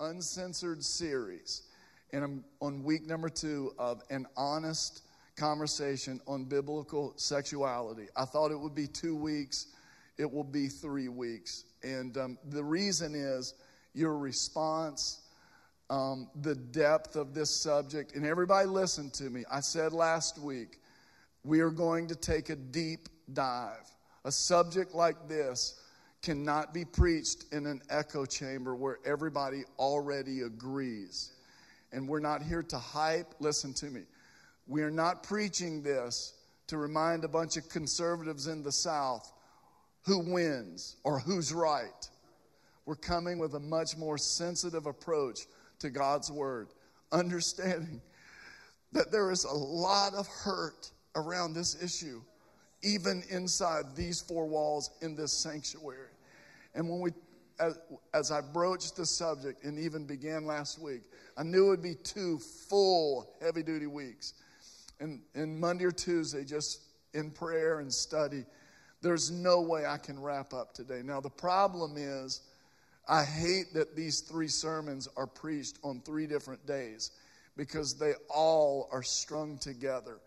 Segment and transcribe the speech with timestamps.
[0.00, 1.62] uncensored series.
[2.12, 5.02] And I'm on week number two of an honest
[5.36, 8.06] conversation on biblical sexuality.
[8.16, 9.66] I thought it would be two weeks,
[10.16, 11.64] it will be three weeks.
[11.82, 13.54] And um, the reason is
[13.94, 15.22] your response,
[15.90, 18.14] um, the depth of this subject.
[18.14, 19.44] And everybody listen to me.
[19.50, 20.80] I said last week,
[21.44, 23.90] we are going to take a deep dive.
[24.24, 25.80] A subject like this
[26.22, 31.32] cannot be preached in an echo chamber where everybody already agrees.
[31.92, 33.34] And we're not here to hype.
[33.40, 34.02] Listen to me.
[34.66, 36.34] We are not preaching this
[36.66, 39.32] to remind a bunch of conservatives in the South
[40.02, 42.08] who wins or who's right.
[42.84, 45.40] We're coming with a much more sensitive approach
[45.80, 46.68] to God's Word,
[47.12, 48.00] understanding
[48.92, 52.22] that there is a lot of hurt around this issue,
[52.82, 56.12] even inside these four walls in this sanctuary.
[56.74, 57.10] And when we,
[57.58, 57.78] as,
[58.14, 61.02] as I broached the subject and even began last week,
[61.36, 64.34] I knew it would be two full, heavy duty weeks.
[65.00, 66.82] And, and Monday or Tuesday, just
[67.14, 68.44] in prayer and study,
[69.00, 71.02] there's no way I can wrap up today.
[71.04, 72.42] Now, the problem is,
[73.08, 77.12] I hate that these three sermons are preached on three different days
[77.56, 80.18] because they all are strung together.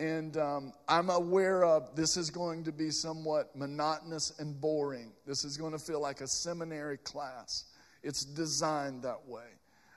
[0.00, 5.12] And um, I'm aware of this is going to be somewhat monotonous and boring.
[5.26, 7.66] This is going to feel like a seminary class.
[8.02, 9.44] It's designed that way.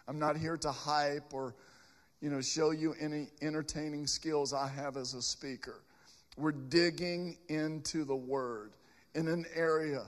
[0.09, 1.55] I'm not here to hype or,
[2.19, 5.85] you know, show you any entertaining skills I have as a speaker.
[6.35, 8.73] We're digging into the Word
[9.15, 10.03] in an area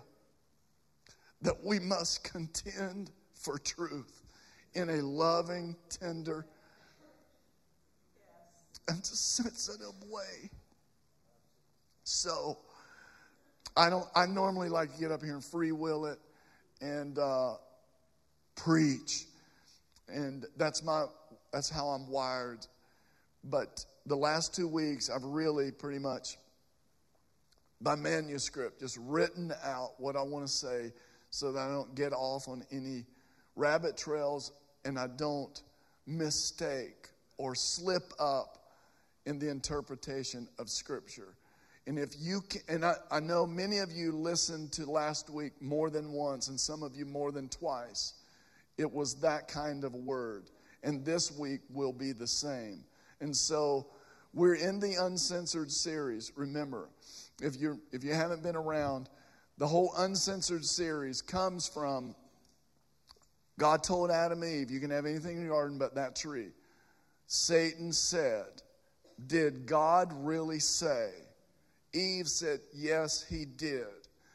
[1.41, 4.23] that we must contend for truth
[4.73, 6.47] in a loving, tender,
[8.88, 10.50] and a sensitive way.
[12.03, 12.58] So,
[13.78, 14.05] I don't.
[14.16, 16.19] I normally like to get up here and free will it
[16.81, 17.56] and uh,
[18.56, 19.25] preach,
[20.08, 21.06] and that's my.
[21.52, 22.66] That's how I'm wired.
[23.44, 26.38] But the last two weeks, I've really pretty much,
[27.81, 30.94] by manuscript, just written out what I want to say,
[31.29, 33.06] so that I don't get off on any
[33.56, 34.52] rabbit trails
[34.85, 35.62] and I don't
[36.06, 38.65] mistake or slip up
[39.25, 41.36] in the interpretation of Scripture.
[41.88, 45.53] And if you can, and I, I know many of you listened to last week
[45.62, 48.14] more than once, and some of you more than twice.
[48.78, 50.50] It was that kind of word.
[50.84, 52.84] And this week will be the same.
[53.22, 53.88] And so
[54.34, 56.31] we're in the uncensored series.
[56.35, 56.90] Remember,
[57.41, 59.09] if you if you haven't been around,
[59.58, 62.16] the whole uncensored series comes from
[63.58, 66.50] God told Adam and Eve, you can have anything in the garden but that tree.
[67.28, 68.62] Satan said,
[69.28, 71.12] did God really say?
[71.94, 73.86] Eve said, Yes, he did.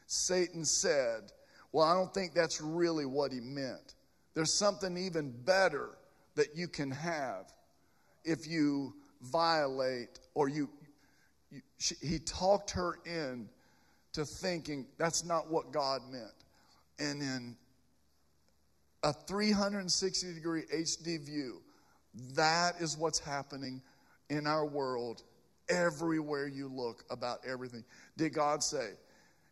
[0.07, 1.33] Satan said,
[1.73, 3.95] Well, I don't think that's really what he meant.
[4.35, 5.91] There's something even better
[6.37, 7.53] that you can have
[8.25, 10.69] if you violate or you.
[11.51, 13.49] you she, he talked her in
[14.13, 16.33] to thinking that's not what God meant.
[16.99, 17.57] And in
[19.03, 21.63] a 360 degree HD view,
[22.35, 23.81] that is what's happening
[24.31, 25.23] in our world
[25.69, 27.85] everywhere you look about everything.
[28.17, 28.91] Did God say?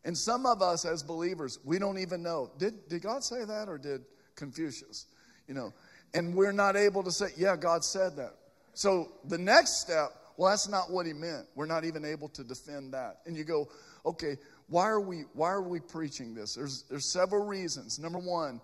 [0.04, 2.50] And some of us as believers, we don't even know.
[2.58, 4.02] Did, did God say that or did
[4.36, 5.06] Confucius?
[5.46, 5.72] You know,
[6.14, 8.34] and we're not able to say, yeah, God said that.
[8.74, 11.46] So the next step, well, that's not what he meant.
[11.54, 13.18] We're not even able to defend that.
[13.26, 13.68] And you go,
[14.06, 14.36] okay,
[14.68, 16.54] why are we why are we preaching this?
[16.54, 17.98] There's there's several reasons.
[17.98, 18.60] Number one,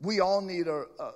[0.00, 1.12] we all need a, a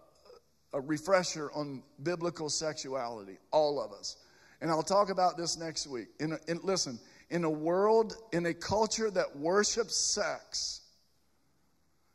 [0.72, 4.16] a refresher on biblical sexuality, all of us.
[4.60, 6.08] And I'll talk about this next week.
[6.20, 6.98] In, a, in, listen,
[7.30, 10.82] in a world, in a culture that worships sex,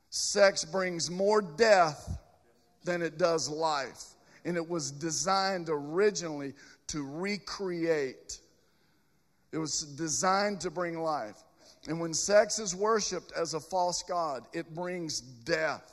[0.10, 2.18] sex brings more death
[2.84, 4.04] than it does life.
[4.46, 6.54] And it was designed originally
[6.88, 8.40] to recreate,
[9.52, 11.38] it was designed to bring life.
[11.88, 15.93] And when sex is worshiped as a false God, it brings death.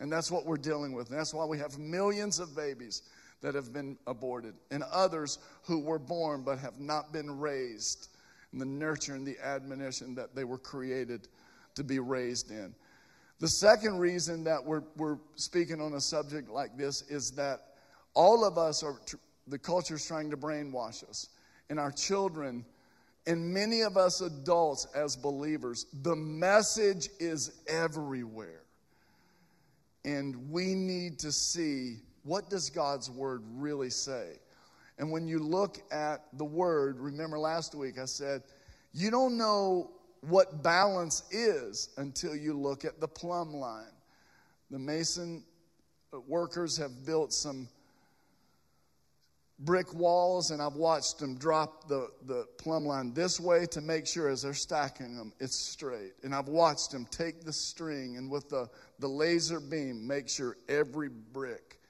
[0.00, 1.10] And that's what we're dealing with.
[1.10, 3.02] And that's why we have millions of babies
[3.40, 8.08] that have been aborted and others who were born but have not been raised
[8.52, 11.28] in the nurture and the admonition that they were created
[11.74, 12.74] to be raised in.
[13.40, 17.60] The second reason that we're, we're speaking on a subject like this is that
[18.14, 18.96] all of us are,
[19.46, 21.28] the culture is trying to brainwash us.
[21.70, 22.64] And our children,
[23.26, 28.62] and many of us adults as believers, the message is everywhere.
[30.08, 34.36] And we need to see what does God's word really say?
[34.98, 38.42] And when you look at the word, remember last week I said,
[38.94, 39.90] you don't know
[40.22, 43.92] what balance is until you look at the plumb line.
[44.70, 45.44] The Mason
[46.26, 47.68] workers have built some
[49.60, 54.06] brick walls and I've watched them drop the, the plumb line this way to make
[54.06, 56.12] sure as they're stacking them, it's straight.
[56.22, 58.68] And I've watched them take the string and with the,
[59.00, 61.80] the laser beam, make sure every brick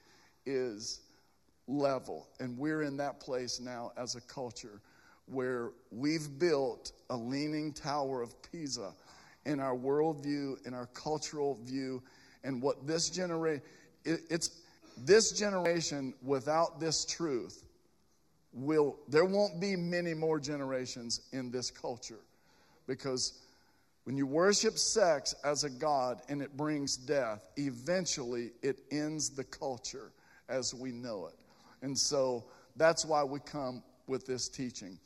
[0.45, 1.01] is
[1.67, 2.27] level.
[2.39, 4.81] And we're in that place now as a culture
[5.27, 8.93] where we've built a leaning tower of Pisa
[9.45, 12.01] in our worldview, in our cultural view,
[12.43, 13.61] and what this generation,
[14.05, 14.61] it, it's
[15.05, 17.63] this generation without this truth
[18.53, 22.19] will, there won't be many more generations in this culture
[22.87, 23.39] because
[24.03, 29.43] when you worship sex as a God and it brings death, eventually it ends the
[29.43, 30.11] culture
[30.47, 31.35] as we know it.
[31.83, 32.45] And so
[32.75, 34.97] that's why we come with this teaching.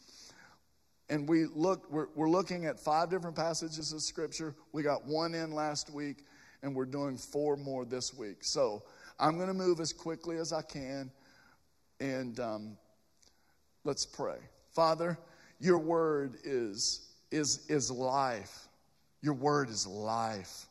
[1.09, 4.55] And we look, we're, we're looking at five different passages of scripture.
[4.71, 6.23] We got one in last week,
[6.61, 8.37] and we're doing four more this week.
[8.43, 8.83] So
[9.23, 11.09] I'm going to move as quickly as I can,
[12.01, 12.77] and um,
[13.85, 14.35] let's pray.
[14.73, 15.17] Father,
[15.61, 18.67] your word is, is, is life.
[19.21, 20.65] Your word is life.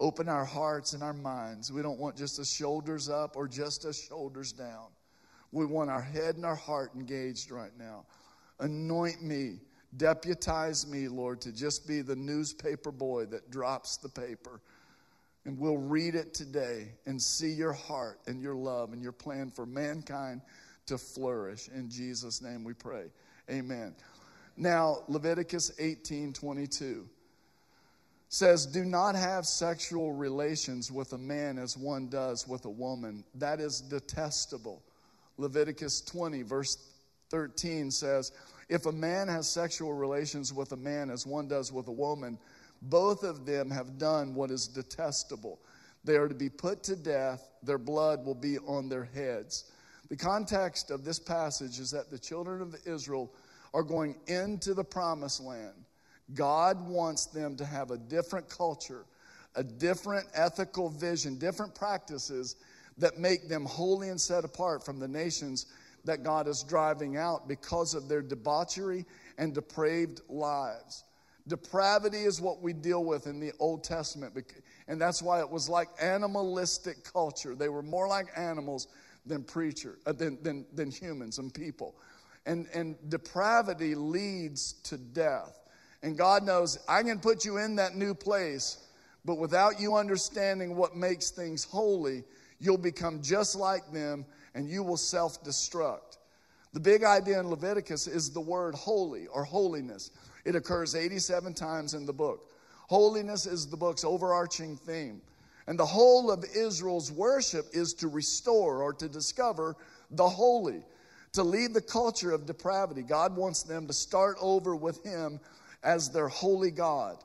[0.00, 1.70] Open our hearts and our minds.
[1.70, 4.86] We don't want just a shoulders up or just a shoulders down.
[5.52, 8.06] We want our head and our heart engaged right now.
[8.60, 9.58] Anoint me,
[9.98, 14.62] deputize me, Lord, to just be the newspaper boy that drops the paper.
[15.44, 19.50] And we'll read it today and see your heart and your love and your plan
[19.50, 20.40] for mankind
[20.86, 21.68] to flourish.
[21.68, 23.06] In Jesus' name we pray.
[23.50, 23.94] Amen.
[24.56, 27.08] Now, Leviticus 18 22
[28.28, 33.24] says, Do not have sexual relations with a man as one does with a woman.
[33.34, 34.82] That is detestable.
[35.36, 36.78] Leviticus 20, verse
[37.30, 38.32] 13 says,
[38.68, 42.38] If a man has sexual relations with a man as one does with a woman,
[42.82, 45.60] both of them have done what is detestable.
[46.04, 49.72] They are to be put to death, their blood will be on their heads.
[50.10, 53.32] The context of this passage is that the children of Israel
[53.72, 55.74] are going into the promised land.
[56.34, 59.04] God wants them to have a different culture,
[59.56, 62.56] a different ethical vision, different practices
[62.98, 65.66] that make them holy and set apart from the nations
[66.04, 69.04] that God is driving out because of their debauchery
[69.38, 71.04] and depraved lives.
[71.46, 74.34] Depravity is what we deal with in the Old Testament,
[74.88, 77.54] and that's why it was like animalistic culture.
[77.54, 78.88] They were more like animals
[79.26, 81.96] than preacher, uh, than, than, than humans and people.
[82.46, 85.60] And, and depravity leads to death.
[86.02, 88.88] And God knows I can put you in that new place,
[89.24, 92.24] but without you understanding what makes things holy,
[92.58, 96.18] you'll become just like them and you will self destruct.
[96.74, 100.10] The big idea in Leviticus is the word holy or holiness.
[100.44, 102.50] It occurs 87 times in the book.
[102.88, 105.20] Holiness is the book's overarching theme.
[105.66, 109.76] And the whole of Israel's worship is to restore or to discover
[110.10, 110.82] the holy,
[111.32, 113.02] to leave the culture of depravity.
[113.02, 115.40] God wants them to start over with Him
[115.82, 117.16] as their holy God,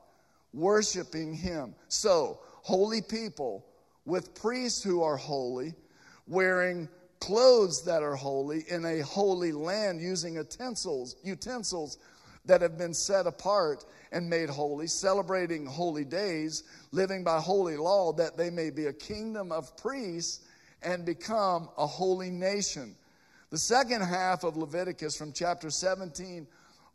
[0.54, 1.74] worshiping Him.
[1.88, 3.66] So, holy people
[4.06, 5.74] with priests who are holy,
[6.26, 6.88] wearing
[7.20, 11.98] clothes that are holy in a holy land, using utensils, utensils
[12.44, 18.12] that have been set apart and made holy, celebrating holy days, living by holy law,
[18.12, 20.46] that they may be a kingdom of priests
[20.82, 22.94] and become a holy nation.
[23.50, 26.46] The second half of Leviticus from chapter 17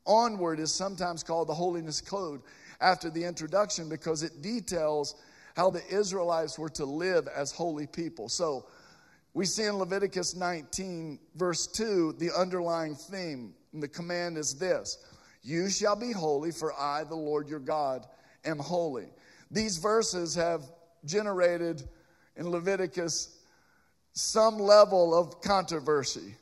[0.05, 2.41] onward is sometimes called the Holiness Code
[2.81, 5.15] after the introduction because it details
[5.55, 8.29] how the Israelites were to live as holy people.
[8.29, 8.65] So
[9.33, 14.97] we see in Leviticus 19, verse 2, the underlying theme, and the command is this
[15.45, 18.07] You shall be holy, for I, the Lord your God,
[18.45, 19.05] am holy.
[19.51, 20.63] These verses have
[21.05, 21.83] generated
[22.35, 23.37] in Leviticus
[24.13, 26.35] some level of controversy,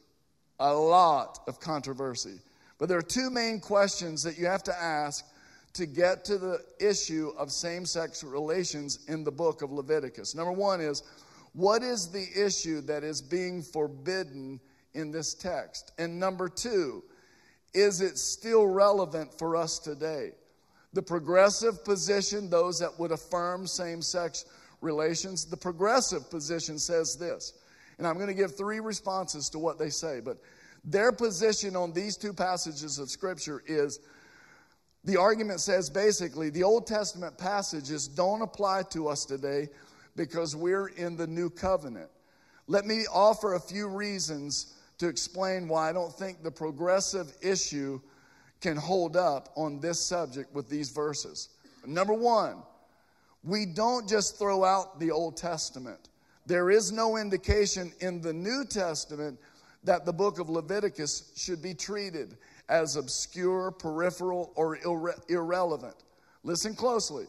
[0.57, 2.39] a lot of controversy.
[2.77, 5.25] But there are two main questions that you have to ask
[5.73, 10.33] to get to the issue of same sex relations in the book of Leviticus.
[10.33, 11.03] Number one is
[11.51, 14.61] what is the issue that is being forbidden
[14.93, 15.91] in this text?
[15.97, 17.03] And number two,
[17.73, 20.31] is it still relevant for us today?
[20.93, 24.45] The progressive position, those that would affirm same sex
[24.81, 27.53] relations, the progressive position says this.
[27.97, 30.37] And I'm going to give three responses to what they say, but
[30.83, 33.99] their position on these two passages of Scripture is
[35.05, 39.69] the argument says basically the Old Testament passages don't apply to us today
[40.15, 42.09] because we're in the new covenant.
[42.67, 47.99] Let me offer a few reasons to explain why I don't think the progressive issue
[48.61, 51.49] can hold up on this subject with these verses.
[51.85, 52.63] Number one,
[53.43, 56.09] we don't just throw out the Old Testament.
[56.45, 59.39] there is no indication in the New Testament
[59.83, 62.37] that the book of Leviticus should be treated
[62.69, 65.95] as obscure, peripheral, or irre- irrelevant.
[66.43, 67.25] Listen closely.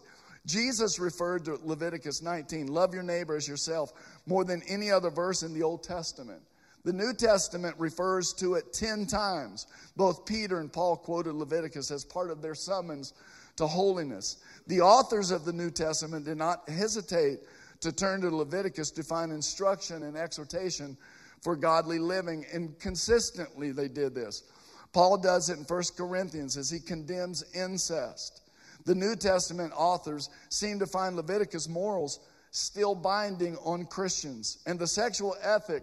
[0.47, 3.93] Jesus referred to Leviticus 19, love your neighbor as yourself,
[4.27, 6.43] more than any other verse in the Old Testament.
[6.85, 9.67] The New Testament refers to it 10 times.
[9.97, 13.15] Both Peter and Paul quoted Leviticus as part of their summons
[13.57, 14.39] to holiness.
[14.67, 17.41] The authors of the New Testament did not hesitate
[17.81, 20.97] to turn to Leviticus to find instruction and exhortation
[21.43, 24.45] for godly living, and consistently they did this.
[24.93, 28.43] Paul does it in 1 Corinthians as he condemns incest.
[28.85, 34.87] The New Testament authors seem to find Leviticus morals still binding on Christians, and the
[34.87, 35.83] sexual ethic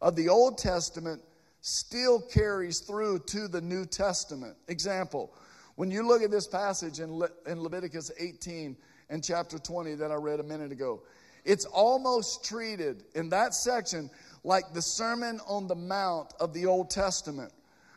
[0.00, 1.22] of the Old Testament
[1.60, 4.56] still carries through to the New Testament.
[4.68, 5.32] Example,
[5.76, 8.76] when you look at this passage in, Le- in Leviticus 18
[9.08, 11.02] and chapter 20 that I read a minute ago,
[11.44, 14.10] it's almost treated in that section
[14.44, 17.52] like the Sermon on the Mount of the Old Testament.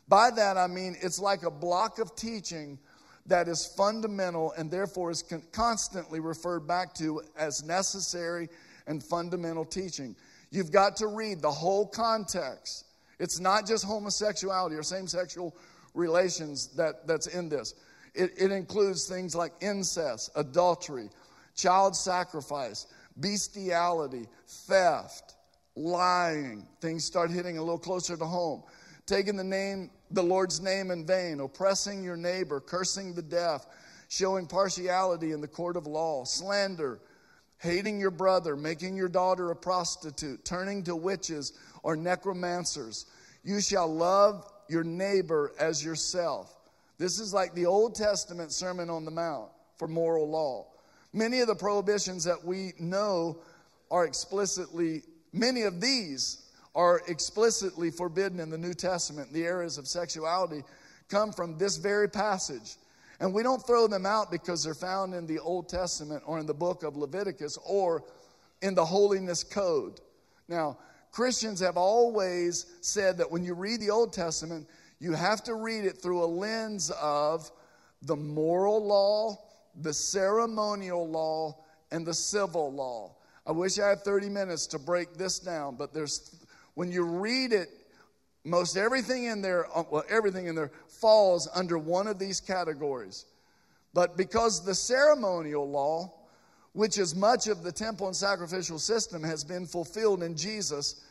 [0.08, 2.78] By that I mean it's like a block of teaching
[3.26, 8.50] that is fundamental and therefore is con- constantly referred back to as necessary
[8.88, 10.16] and fundamental teaching.
[10.54, 12.86] You've got to read the whole context.
[13.20, 15.56] It's not just homosexuality or same sexual
[15.96, 17.74] relations that, that's in this.
[18.14, 21.10] It, it includes things like incest, adultery,
[21.56, 22.86] child sacrifice,
[23.20, 25.34] bestiality, theft,
[25.76, 26.68] lying.
[26.82, 28.62] Things start hitting a little closer to home.
[29.08, 33.66] Taking the name, the Lord's name in vain, oppressing your neighbor, cursing the deaf,
[34.08, 37.00] showing partiality in the court of law, slander,
[37.64, 43.06] hating your brother, making your daughter a prostitute, turning to witches or necromancers.
[43.44, 46.54] You shall love your neighbor as yourself.
[46.98, 50.68] This is like the Old Testament Sermon on the Mount for moral law.
[51.14, 53.40] Many of the prohibitions that we know
[53.90, 59.32] are explicitly, many of these are explicitly forbidden in the New Testament.
[59.32, 60.64] The areas of sexuality
[61.08, 62.76] come from this very passage.
[63.24, 66.46] And we don't throw them out because they're found in the Old Testament or in
[66.46, 68.04] the book of Leviticus or
[68.62, 70.02] in the holiness code.
[70.50, 70.78] Now,
[71.10, 74.68] Christians have always said that when you read the Old Testament,
[75.00, 77.50] you have to read it through a lens of
[78.02, 79.38] the moral law
[79.82, 83.16] the ceremonial law and the civil law.
[83.48, 86.36] I wish I had 30 minutes to break this down, but there's
[86.74, 87.70] when you read it,
[88.44, 93.26] most everything in there, uh, well, everything in there falls under one of these categories.
[93.94, 96.14] But because the ceremonial law,
[96.74, 101.06] which is much of the temple and sacrificial system, has been fulfilled in Jesus,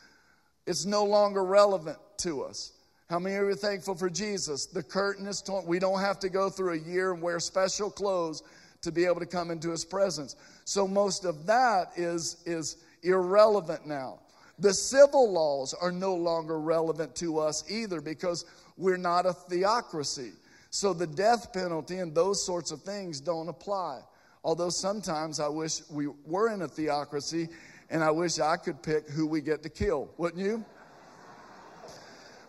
[0.66, 2.72] it's no longer relevant to us.
[3.08, 4.66] How many of you are thankful for Jesus?
[4.66, 5.66] The curtain is torn.
[5.66, 8.42] We don't have to go through a year and wear special clothes
[8.80, 10.34] to be able to come into his presence.
[10.64, 14.20] So most of that is, is irrelevant now.
[14.62, 18.44] The civil laws are no longer relevant to us either because
[18.76, 20.30] we're not a theocracy.
[20.70, 24.02] So the death penalty and those sorts of things don't apply.
[24.44, 27.48] Although sometimes I wish we were in a theocracy
[27.90, 30.64] and I wish I could pick who we get to kill, wouldn't you?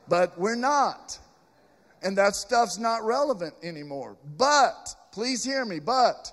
[0.07, 1.17] But we're not.
[2.03, 4.17] And that stuff's not relevant anymore.
[4.37, 6.31] But, please hear me, but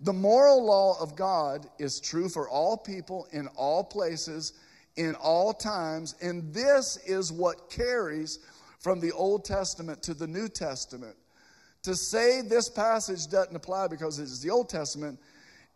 [0.00, 4.54] the moral law of God is true for all people in all places,
[4.96, 6.14] in all times.
[6.20, 8.38] And this is what carries
[8.78, 11.16] from the Old Testament to the New Testament.
[11.84, 15.18] To say this passage doesn't apply because it is the Old Testament,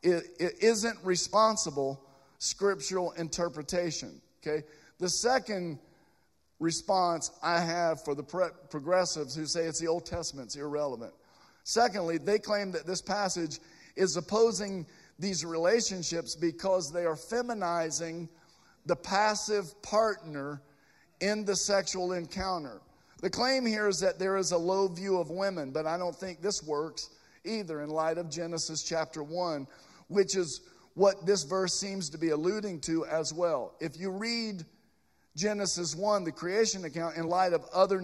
[0.03, 2.03] it, it isn't responsible
[2.39, 4.21] scriptural interpretation.
[4.43, 4.65] Okay?
[4.99, 5.79] The second
[6.61, 11.13] response I have for the progressives who say it's the Old Testament, it's irrelevant.
[11.65, 13.59] Secondly, they claim that this passage
[13.97, 14.87] is opposing
[15.19, 18.29] these relationships because they are feminizing
[18.89, 20.61] the passive partner
[21.21, 22.81] in the sexual encounter.
[23.21, 26.17] The claim here is that there is a low view of women, but I don't
[26.17, 27.11] think this works
[27.45, 29.67] either in light of Genesis chapter 1,
[30.09, 30.63] which is
[30.95, 33.75] what this verse seems to be alluding to as well.
[33.79, 34.65] If you read
[35.37, 38.03] Genesis 1, the creation account, in light of other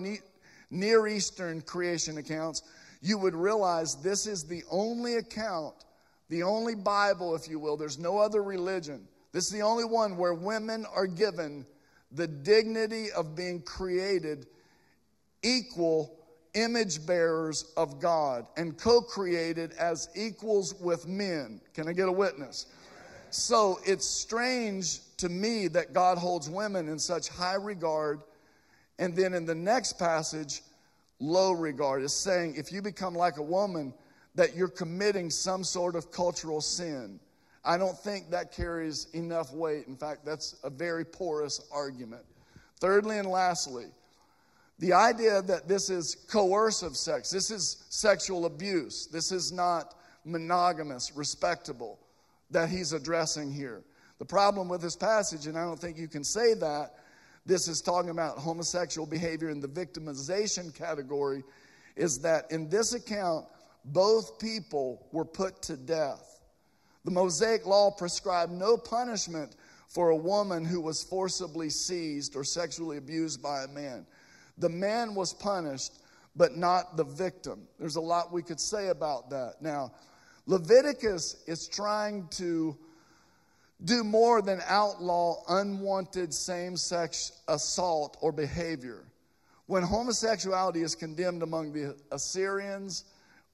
[0.71, 2.63] Near Eastern creation accounts,
[3.01, 5.75] you would realize this is the only account,
[6.29, 7.77] the only Bible, if you will.
[7.77, 9.09] There's no other religion.
[9.35, 11.67] This is the only one where women are given
[12.13, 14.47] the dignity of being created
[15.43, 16.17] equal
[16.55, 21.61] image bearers of God and co created as equals with men.
[21.75, 22.67] Can I get a witness?
[23.31, 28.21] So it's strange to me that God holds women in such high regard.
[29.01, 30.63] And then in the next passage,
[31.19, 33.95] low regard is saying if you become like a woman,
[34.37, 37.19] that you're committing some sort of cultural sin.
[37.65, 39.87] I don't think that carries enough weight.
[39.87, 42.23] In fact, that's a very porous argument.
[42.81, 43.87] Thirdly and lastly,
[44.79, 49.95] the idea that this is coercive sex, this is sexual abuse, this is not
[50.25, 51.99] monogamous, respectable,
[52.51, 53.83] that he's addressing here.
[54.19, 56.95] The problem with this passage, and I don't think you can say that,
[57.47, 61.45] this is talking about homosexual behavior in the victimization category,
[61.95, 63.47] is that in this account,
[63.87, 66.34] both people were put to death.
[67.05, 69.57] The Mosaic law prescribed no punishment
[69.89, 74.07] for a woman who was forcibly seized or sexually abused by a man.
[74.59, 75.93] The man was punished,
[76.35, 77.69] but not the victim.
[77.79, 79.61] There's a lot we could say about that.
[79.61, 79.93] Now,
[80.47, 82.77] Leviticus is trying to
[83.85, 89.05] do more than outlaw unwanted same sex assault or behavior.
[89.67, 93.05] When homosexuality is condemned among the Assyrians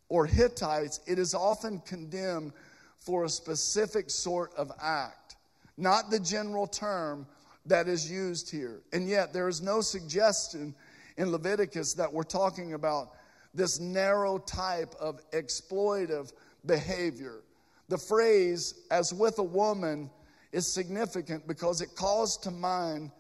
[0.09, 2.52] or Hittites, it is often condemned
[3.00, 5.37] for a specific sort of act,
[5.76, 7.26] not the general term
[7.66, 8.80] that is used here.
[8.92, 10.75] And yet, there is no suggestion
[11.16, 13.12] in Leviticus that we're talking about
[13.52, 16.33] this narrow type of exploitive
[16.66, 17.40] behavior.
[17.88, 20.11] The phrase, as with a woman,
[20.52, 23.11] is significant because it calls to mind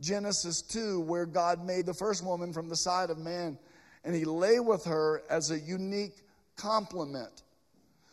[0.00, 3.58] Genesis 2, where God made the first woman from the side of man
[4.04, 6.22] and he lay with her as a unique
[6.56, 7.42] complement.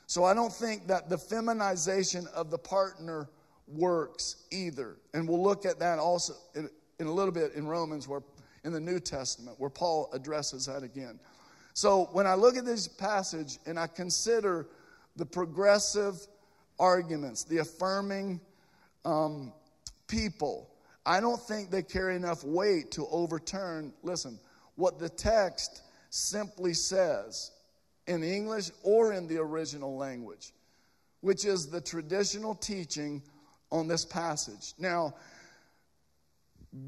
[0.07, 3.29] So I don't think that the feminization of the partner
[3.67, 4.97] works either.
[5.13, 6.69] And we'll look at that also in,
[6.99, 8.21] in a little bit in Romans, where
[8.63, 11.19] in the New Testament, where Paul addresses that again.
[11.73, 14.67] So when I look at this passage and I consider
[15.15, 16.15] the progressive
[16.79, 18.41] arguments, the affirming
[19.05, 19.53] um,
[20.07, 20.69] people,
[21.05, 24.39] I don't think they carry enough weight to overturn, listen,
[24.75, 27.51] what the text simply says
[28.07, 30.53] in English or in the original language,
[31.21, 33.21] which is the traditional teaching
[33.71, 34.73] on this passage.
[34.77, 35.15] Now,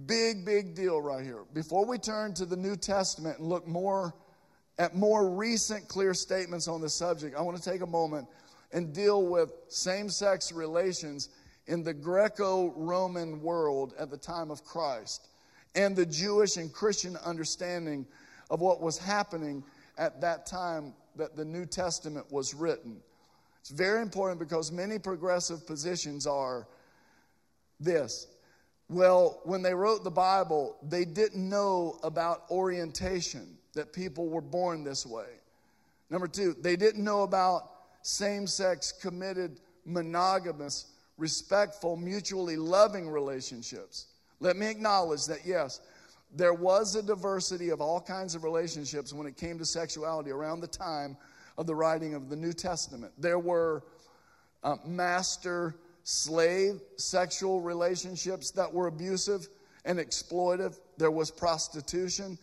[0.06, 1.44] big, big deal right here.
[1.54, 4.13] Before we turn to the New Testament and look more
[4.78, 8.28] at more recent clear statements on the subject, I want to take a moment
[8.72, 11.30] and deal with same sex relations
[11.68, 15.30] in the Greco Roman world at the time of Christ
[15.76, 18.06] and the Jewish and Christian understanding
[18.50, 19.63] of what was happening
[19.98, 22.97] at that time that the New Testament was written.
[23.60, 26.67] It's very important because many progressive positions are
[27.80, 28.27] this.
[28.89, 34.84] Well, when they wrote the Bible, they didn't know about orientation, that people were born
[34.84, 35.27] this way.
[36.10, 37.69] Number two, they didn't know about
[38.01, 40.86] same sex, committed, monogamous,
[41.17, 44.08] respectful, mutually loving relationships.
[44.39, 45.82] Let me acknowledge that, yes,
[46.36, 50.60] there was a diversity of all kinds of relationships when it came to sexuality around
[50.60, 51.18] the time
[51.58, 53.13] of the writing of the New Testament.
[53.18, 53.84] There were
[54.63, 59.48] uh, master slave sexual relationships that were abusive
[59.86, 62.38] and exploitive, there was prostitution,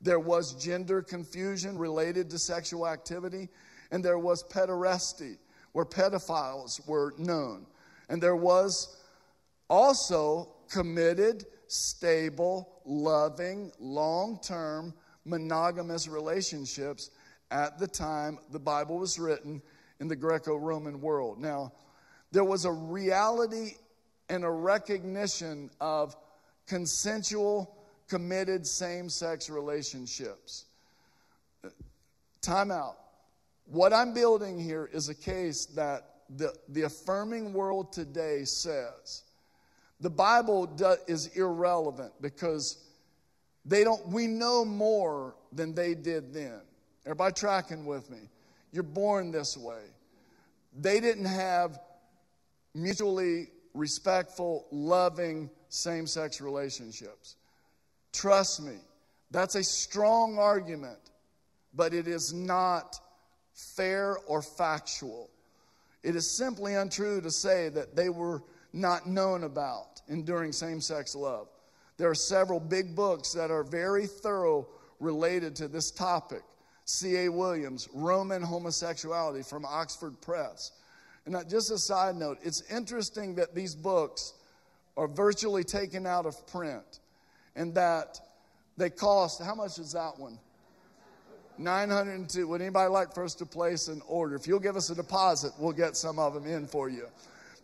[0.00, 3.48] there was gender confusion related to sexual activity
[3.90, 5.36] and there was pederasty,
[5.72, 7.66] where pedophiles were known.
[8.08, 8.96] And there was
[9.68, 14.92] also committed, stable, loving, long term,
[15.24, 17.10] monogamous relationships
[17.52, 19.62] at the time the Bible was written
[20.00, 21.38] in the Greco Roman world.
[21.38, 21.72] Now,
[22.32, 23.74] there was a reality
[24.28, 26.16] and a recognition of
[26.66, 27.76] consensual,
[28.08, 30.64] committed same sex relationships.
[32.40, 32.96] Time out.
[33.66, 39.22] What I'm building here is a case that the, the affirming world today says
[40.00, 40.70] the Bible
[41.06, 42.78] is irrelevant because
[43.64, 46.60] they don't, we know more than they did then.
[47.04, 48.18] Everybody tracking with me?
[48.72, 49.82] You're born this way.
[50.78, 51.78] They didn't have
[52.74, 57.36] mutually respectful, loving same sex relationships.
[58.12, 58.76] Trust me,
[59.30, 60.98] that's a strong argument,
[61.74, 62.96] but it is not
[63.52, 65.30] fair, or factual.
[66.02, 71.14] It is simply untrue to say that they were not known about enduring same sex
[71.14, 71.48] love.
[71.96, 74.68] There are several big books that are very thorough
[75.00, 76.42] related to this topic.
[76.84, 77.28] C.A.
[77.28, 80.72] Williams, Roman Homosexuality from Oxford Press.
[81.26, 84.34] And uh, just a side note, it's interesting that these books
[84.96, 87.00] are virtually taken out of print
[87.54, 88.18] and that
[88.76, 90.38] they cost, how much is that one?
[91.58, 92.48] 902.
[92.48, 94.34] Would anybody like for us to place an order?
[94.34, 97.06] If you'll give us a deposit, we'll get some of them in for you.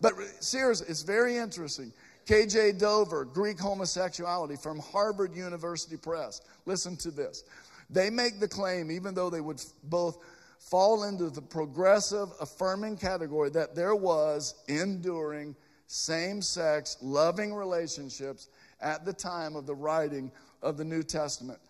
[0.01, 1.93] But seriously, it's very interesting.
[2.27, 6.41] KJ Dover, Greek homosexuality from Harvard University Press.
[6.65, 7.45] Listen to this.
[7.89, 10.19] They make the claim, even though they would both
[10.59, 15.55] fall into the progressive, affirming category that there was enduring,
[15.87, 18.49] same sex, loving relationships
[18.81, 20.33] at the time of the writing
[20.63, 21.61] of the New Testament.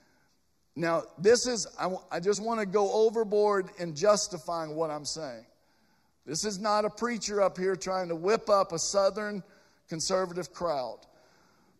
[0.74, 5.44] Now, this is, I, I just want to go overboard in justifying what I'm saying.
[6.26, 9.44] This is not a preacher up here trying to whip up a southern
[9.88, 10.98] conservative crowd.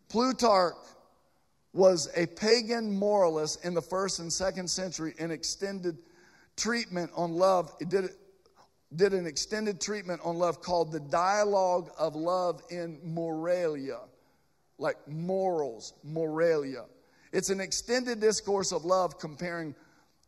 [0.09, 0.77] Plutarch
[1.73, 5.99] was a pagan moralist in the first and second century and extended
[6.57, 7.75] treatment on love.
[7.81, 8.11] It did,
[8.95, 13.99] did an extended treatment on love called the Dialogue of Love in Moralia,
[14.79, 16.85] like morals, moralia.
[17.33, 19.75] It's an extended discourse of love comparing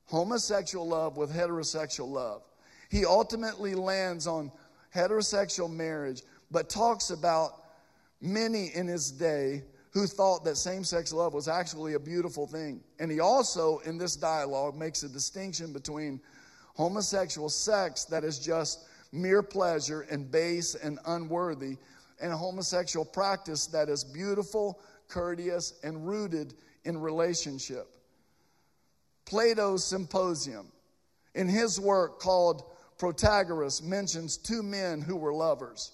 [0.06, 2.42] homosexual love with heterosexual love.
[2.88, 4.50] He ultimately lands on
[4.94, 7.64] heterosexual marriage, but talks about
[8.20, 12.80] many in his day who thought that same sex love was actually a beautiful thing.
[12.98, 16.20] And he also, in this dialogue, makes a distinction between
[16.74, 21.76] homosexual sex that is just mere pleasure and base and unworthy,
[22.20, 27.88] and homosexual practice that is beautiful, courteous, and rooted in relationship.
[29.24, 30.70] Plato's Symposium,
[31.34, 32.64] in his work called
[32.98, 35.92] Protagoras, mentions two men who were lovers.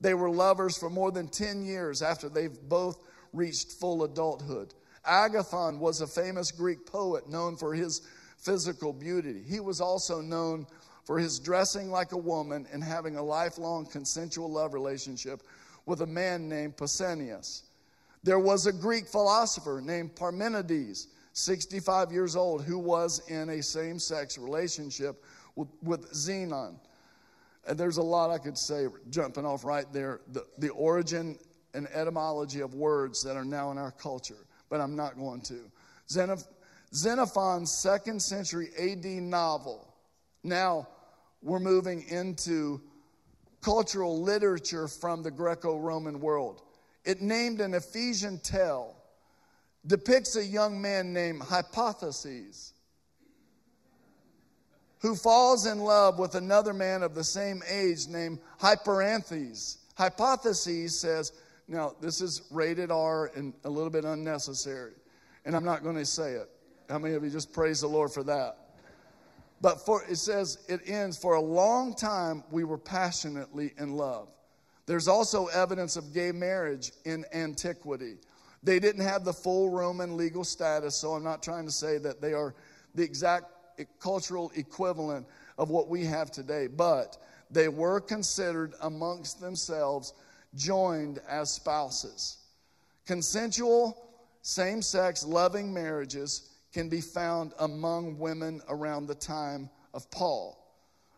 [0.00, 4.74] They were lovers for more than 10 years after they've both reached full adulthood.
[5.04, 8.02] Agathon was a famous Greek poet known for his
[8.38, 9.42] physical beauty.
[9.46, 10.66] He was also known
[11.04, 15.42] for his dressing like a woman and having a lifelong consensual love relationship
[15.86, 17.62] with a man named Pausanias.
[18.24, 23.98] There was a Greek philosopher named Parmenides, 65 years old, who was in a same
[24.00, 25.24] sex relationship
[25.56, 26.76] with, with Zenon.
[27.66, 30.20] And there's a lot I could say jumping off right there.
[30.32, 31.36] The, the origin
[31.74, 35.70] and etymology of words that are now in our culture, but I'm not going to.
[36.08, 36.46] Xenoph-
[36.92, 39.92] Xenophon's second century AD novel.
[40.44, 40.86] Now
[41.42, 42.80] we're moving into
[43.60, 46.62] cultural literature from the Greco Roman world.
[47.04, 48.96] It named an Ephesian tale,
[49.86, 52.72] depicts a young man named Hippothous
[55.00, 59.78] who falls in love with another man of the same age named Hyperanthes.
[59.98, 61.32] Hippothous says,
[61.68, 64.92] now, this is rated R and a little bit unnecessary,
[65.44, 66.48] and I'm not going to say it.
[66.88, 68.56] How many of you just praise the Lord for that?
[69.60, 74.28] But for it says it ends for a long time we were passionately in love.
[74.84, 78.18] There's also evidence of gay marriage in antiquity.
[78.62, 82.20] They didn't have the full Roman legal status, so I'm not trying to say that
[82.20, 82.54] they are
[82.94, 83.55] the exact
[83.98, 85.26] cultural equivalent
[85.58, 87.16] of what we have today, but
[87.50, 90.12] they were considered amongst themselves
[90.54, 92.38] joined as spouses.
[93.06, 93.96] Consensual,
[94.42, 100.62] same sex, loving marriages can be found among women around the time of Paul.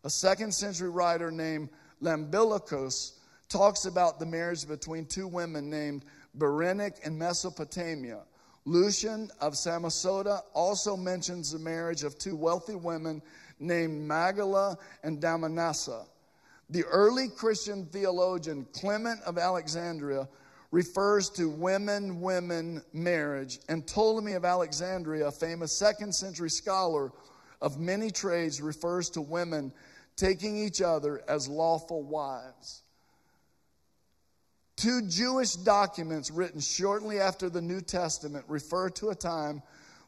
[0.04, 1.70] A second century writer named
[2.02, 3.12] Lambilliacus
[3.48, 8.20] talks about the marriage between two women named Berenice in Mesopotamia.
[8.68, 13.22] Lucian of Samosata also mentions the marriage of two wealthy women
[13.58, 16.04] named Magala and Damanassa.
[16.68, 20.28] The early Christian theologian Clement of Alexandria
[20.70, 27.10] refers to women women marriage, and Ptolemy of Alexandria, a famous second century scholar
[27.62, 29.72] of many trades, refers to women
[30.14, 32.82] taking each other as lawful wives.
[34.78, 39.60] Two Jewish documents written shortly after the New Testament refer to a time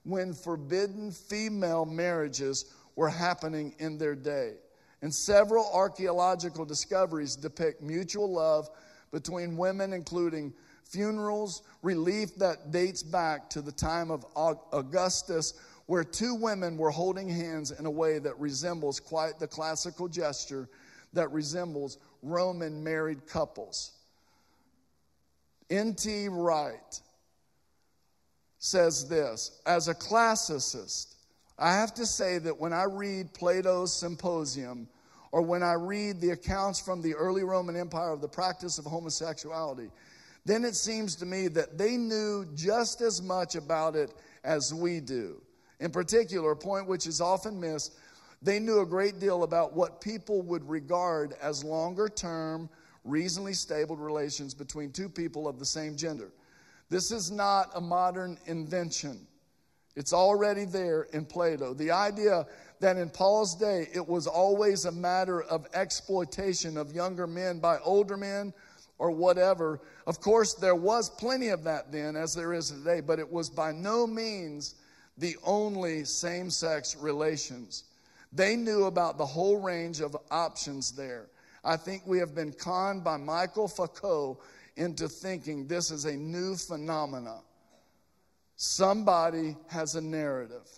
[0.04, 4.52] when forbidden female marriages were happening in their day.
[5.02, 8.70] And several archaeological discoveries depict mutual love
[9.10, 10.54] between women, including
[10.84, 14.24] funerals, relief that dates back to the time of
[14.72, 15.54] Augustus,
[15.86, 20.68] where two women were holding hands in a way that resembles quite the classical gesture
[21.12, 23.96] that resembles Roman married couples.
[25.70, 26.28] N.T.
[26.28, 27.00] Wright
[28.58, 31.14] says this As a classicist,
[31.58, 34.88] I have to say that when I read Plato's Symposium,
[35.32, 38.84] or when I read the accounts from the early Roman Empire of the practice of
[38.84, 39.90] homosexuality,
[40.44, 45.00] then it seems to me that they knew just as much about it as we
[45.00, 45.40] do.
[45.78, 47.94] In particular, a point which is often missed,
[48.42, 52.68] they knew a great deal about what people would regard as longer term,
[53.04, 56.30] reasonably stable relations between two people of the same gender.
[56.88, 59.26] This is not a modern invention.
[59.96, 61.74] It's already there in Plato.
[61.74, 62.46] The idea
[62.80, 67.78] that in Paul's day it was always a matter of exploitation of younger men by
[67.78, 68.52] older men
[68.98, 69.80] or whatever.
[70.06, 73.48] Of course, there was plenty of that then, as there is today, but it was
[73.50, 74.74] by no means
[75.18, 77.84] the only same sex relations.
[78.32, 81.26] They knew about the whole range of options there.
[81.64, 84.38] I think we have been conned by Michael Foucault
[84.76, 87.40] into thinking this is a new phenomena.
[88.56, 90.68] Somebody has a narrative.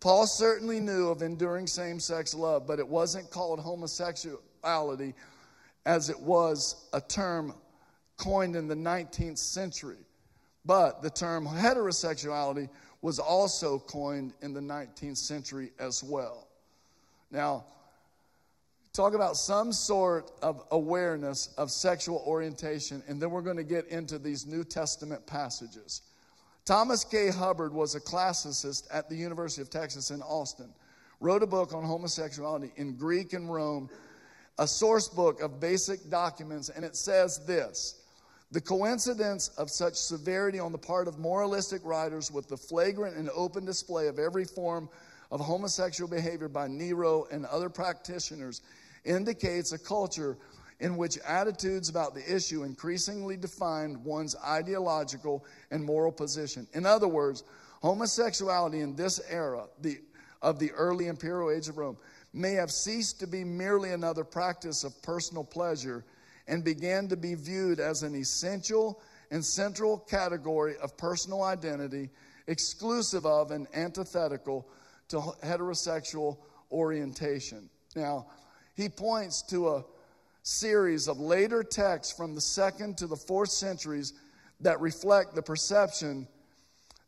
[0.00, 5.14] Paul certainly knew of enduring same sex love, but it wasn't called homosexuality
[5.84, 7.54] as it was a term
[8.16, 9.98] coined in the 19th century.
[10.64, 12.68] But the term heterosexuality
[13.02, 16.48] was also coined in the 19th century as well.
[17.30, 17.64] Now,
[18.96, 23.86] talk about some sort of awareness of sexual orientation, and then we're going to get
[23.88, 26.00] into these New Testament passages.
[26.64, 27.28] Thomas K.
[27.28, 30.70] Hubbard was a classicist at the University of Texas in Austin,
[31.20, 33.90] wrote a book on homosexuality in Greek and Rome,
[34.58, 38.02] a source book of basic documents, and it says this
[38.52, 43.28] the coincidence of such severity on the part of moralistic writers with the flagrant and
[43.34, 44.88] open display of every form
[45.32, 48.62] of homosexual behavior by Nero and other practitioners
[49.06, 50.36] indicates a culture
[50.80, 56.66] in which attitudes about the issue increasingly defined one's ideological and moral position.
[56.74, 57.44] In other words,
[57.82, 60.00] homosexuality in this era the,
[60.42, 61.96] of the early imperial age of Rome
[62.34, 66.04] may have ceased to be merely another practice of personal pleasure
[66.46, 72.10] and began to be viewed as an essential and central category of personal identity,
[72.46, 74.68] exclusive of and antithetical
[75.08, 76.38] to heterosexual
[76.70, 77.68] orientation.
[77.94, 78.26] Now,
[78.76, 79.84] he points to a
[80.42, 84.12] series of later texts from the second to the fourth centuries
[84.60, 86.28] that reflect the perception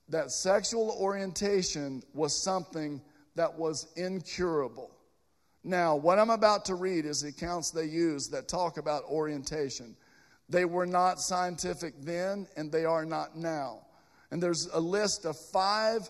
[0.09, 3.00] that sexual orientation was something
[3.37, 4.90] that was incurable.
[5.62, 9.94] Now, what I'm about to read is the accounts they use that talk about orientation.
[10.48, 13.81] They were not scientific then, and they are not now.
[14.31, 16.09] And there's a list of five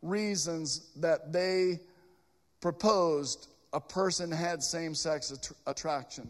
[0.00, 1.80] reasons that they
[2.60, 6.28] proposed a person had same sex attraction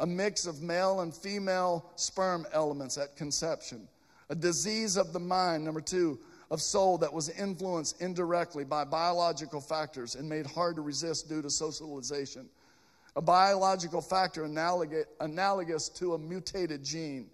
[0.00, 3.88] a mix of male and female sperm elements at conception,
[4.28, 6.18] a disease of the mind, number two,
[6.50, 11.42] of soul that was influenced indirectly by biological factors and made hard to resist due
[11.42, 12.46] to socialization.
[13.16, 17.28] A biological factor analogous to a mutated gene.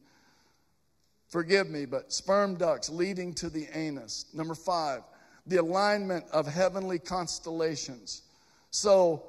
[1.28, 4.26] Forgive me, but sperm ducts leading to the anus.
[4.32, 5.02] Number five,
[5.46, 8.22] the alignment of heavenly constellations.
[8.70, 9.24] So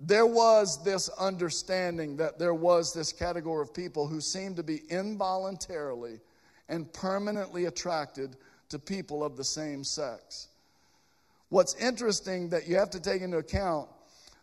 [0.00, 4.82] there was this understanding that there was this category of people who seemed to be
[4.88, 6.20] involuntarily
[6.68, 8.36] and permanently attracted
[8.68, 10.48] to people of the same sex.
[11.48, 13.88] What's interesting that you have to take into account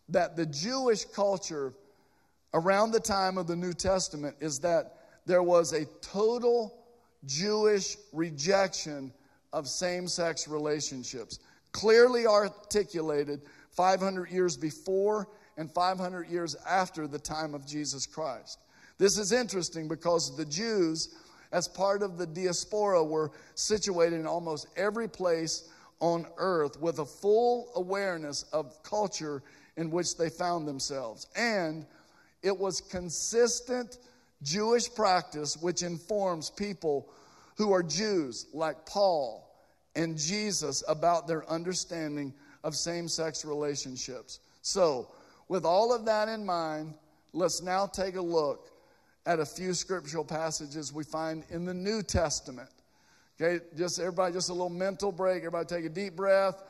[0.09, 1.73] that the Jewish culture
[2.53, 6.75] around the time of the New Testament is that there was a total
[7.25, 9.13] Jewish rejection
[9.53, 11.39] of same sex relationships,
[11.71, 13.41] clearly articulated
[13.71, 18.59] 500 years before and 500 years after the time of Jesus Christ.
[18.97, 21.15] This is interesting because the Jews
[21.55, 25.69] as part of the diaspora, were situated in almost every place
[26.01, 29.41] on earth with a full awareness of culture
[29.77, 31.27] in which they found themselves.
[31.35, 31.85] And
[32.43, 33.99] it was consistent
[34.43, 37.09] Jewish practice which informs people
[37.55, 39.49] who are Jews, like Paul
[39.95, 42.33] and Jesus, about their understanding
[42.65, 44.39] of same sex relationships.
[44.61, 45.07] So,
[45.47, 46.93] with all of that in mind,
[47.33, 48.69] let's now take a look
[49.25, 52.69] at a few scriptural passages we find in the New Testament.
[53.39, 55.39] Okay, just everybody, just a little mental break.
[55.39, 56.63] Everybody take a deep breath.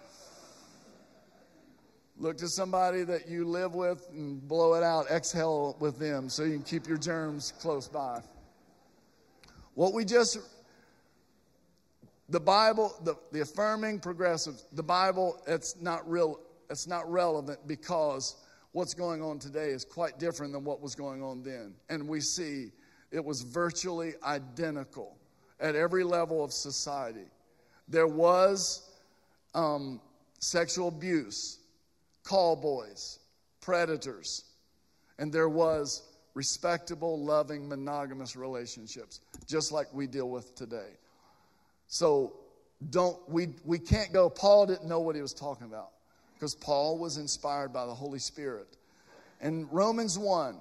[2.17, 5.11] Look to somebody that you live with and blow it out.
[5.11, 8.21] Exhale with them so you can keep your germs close by.
[9.73, 10.39] What we just,
[12.29, 18.37] the Bible, the, the affirming progressive, the Bible, it's not real, it's not relevant because
[18.75, 21.73] what's going on today is quite different than what was going on then.
[21.89, 22.73] And we see
[23.09, 25.15] it was virtually identical
[25.61, 27.29] at every level of society.
[27.87, 28.91] There was
[29.53, 30.01] um,
[30.39, 31.59] sexual abuse,
[32.25, 33.19] call boys,
[33.61, 34.43] predators,
[35.19, 40.97] and there was respectable, loving, monogamous relationships, just like we deal with today.
[41.87, 42.33] So
[42.89, 45.91] don't we we can't go, Paul didn't know what he was talking about
[46.35, 48.67] because Paul was inspired by the Holy Spirit.
[49.41, 50.55] In Romans 1,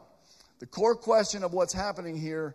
[0.61, 2.55] the core question of what's happening here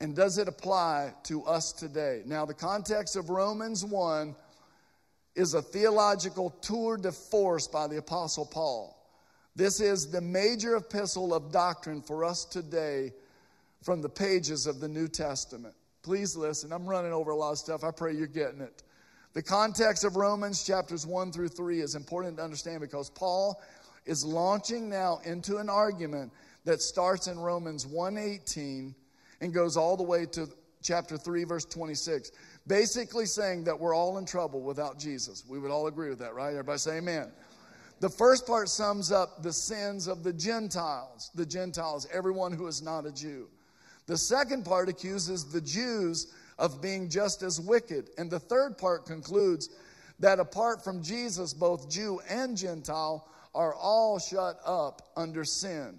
[0.00, 2.22] and does it apply to us today?
[2.24, 4.34] Now, the context of Romans 1
[5.34, 8.94] is a theological tour de force by the Apostle Paul.
[9.56, 13.12] This is the major epistle of doctrine for us today
[13.82, 15.74] from the pages of the New Testament.
[16.02, 16.72] Please listen.
[16.72, 17.82] I'm running over a lot of stuff.
[17.82, 18.84] I pray you're getting it.
[19.38, 23.62] The context of Romans chapters 1 through 3 is important to understand because Paul
[24.04, 26.32] is launching now into an argument
[26.64, 28.96] that starts in Romans 1:18
[29.40, 30.48] and goes all the way to
[30.82, 32.32] chapter 3 verse 26
[32.66, 35.44] basically saying that we're all in trouble without Jesus.
[35.48, 36.50] We would all agree with that, right?
[36.50, 37.30] Everybody say amen.
[38.00, 42.82] The first part sums up the sins of the Gentiles, the Gentiles, everyone who is
[42.82, 43.46] not a Jew.
[44.06, 48.10] The second part accuses the Jews of being just as wicked.
[48.18, 49.70] And the third part concludes
[50.18, 55.98] that apart from Jesus, both Jew and Gentile are all shut up under sin.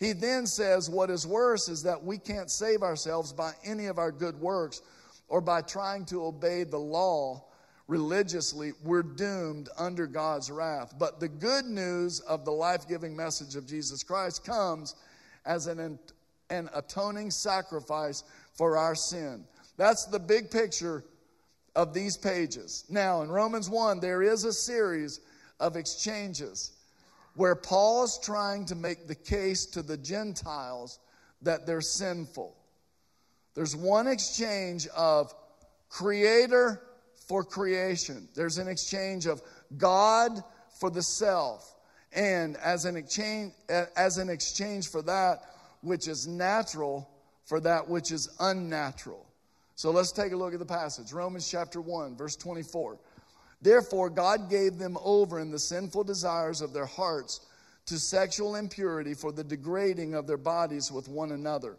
[0.00, 3.98] He then says, What is worse is that we can't save ourselves by any of
[3.98, 4.82] our good works
[5.28, 7.44] or by trying to obey the law
[7.86, 8.72] religiously.
[8.82, 10.94] We're doomed under God's wrath.
[10.98, 14.96] But the good news of the life giving message of Jesus Christ comes
[15.44, 15.98] as an,
[16.50, 19.44] an atoning sacrifice for our sin.
[19.76, 21.04] That's the big picture
[21.74, 22.84] of these pages.
[22.88, 25.20] Now, in Romans 1, there is a series
[25.58, 26.72] of exchanges
[27.34, 30.98] where Paul is trying to make the case to the Gentiles
[31.42, 32.54] that they're sinful.
[33.54, 35.34] There's one exchange of
[35.88, 36.82] creator
[37.28, 39.40] for creation, there's an exchange of
[39.76, 40.42] God
[40.80, 41.76] for the self.
[42.14, 43.52] And as an exchange,
[43.96, 45.44] as an exchange for that
[45.80, 47.08] which is natural
[47.44, 49.26] for that which is unnatural.
[49.82, 51.12] So let's take a look at the passage.
[51.12, 52.98] Romans chapter 1, verse 24.
[53.60, 57.40] Therefore, God gave them over in the sinful desires of their hearts
[57.86, 61.78] to sexual impurity for the degrading of their bodies with one another.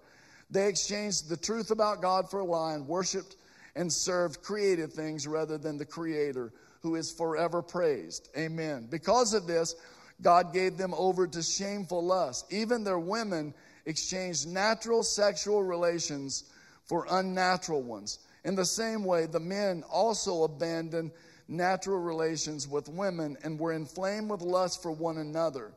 [0.52, 3.38] They exchanged the truth about God for a lie and worshiped
[3.74, 8.28] and served created things rather than the Creator who is forever praised.
[8.38, 8.86] Amen.
[8.92, 9.78] Because of this,
[10.22, 12.52] God gave them over to shameful lust.
[12.52, 13.54] Even their women
[13.86, 16.50] exchanged natural sexual relations
[16.86, 18.20] for unnatural ones.
[18.44, 21.12] In the same way, the men also abandoned
[21.48, 25.72] natural relations with women and were inflamed with lust for one another.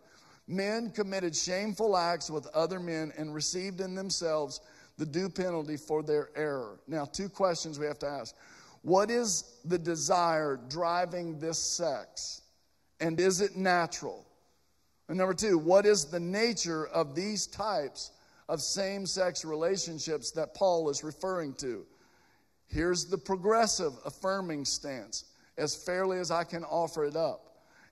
[0.49, 4.61] Men committed shameful acts with other men and received in themselves
[4.97, 6.79] the due penalty for their error.
[6.87, 8.35] Now, two questions we have to ask.
[8.83, 12.43] What is the desire driving this sex?
[13.01, 14.25] And is it natural?
[15.09, 18.13] And number two, what is the nature of these types
[18.49, 21.85] of same sex relationships that Paul is referring to?
[22.69, 25.25] Here's the progressive affirming stance
[25.59, 27.43] as fairly as I can offer it up.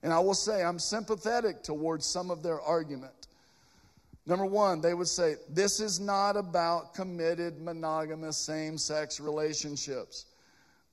[0.03, 3.27] And I will say, I'm sympathetic towards some of their argument.
[4.27, 10.25] Number one, they would say, this is not about committed monogamous same sex relationships.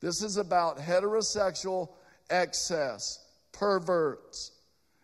[0.01, 1.91] This is about heterosexual
[2.31, 4.53] excess, perverts.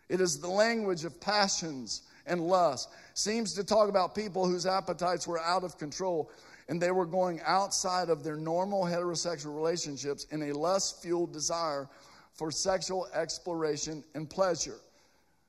[0.09, 2.89] It is the language of passions and lust.
[3.13, 6.31] Seems to talk about people whose appetites were out of control
[6.69, 11.89] and they were going outside of their normal heterosexual relationships in a lust fueled desire
[12.33, 14.79] for sexual exploration and pleasure.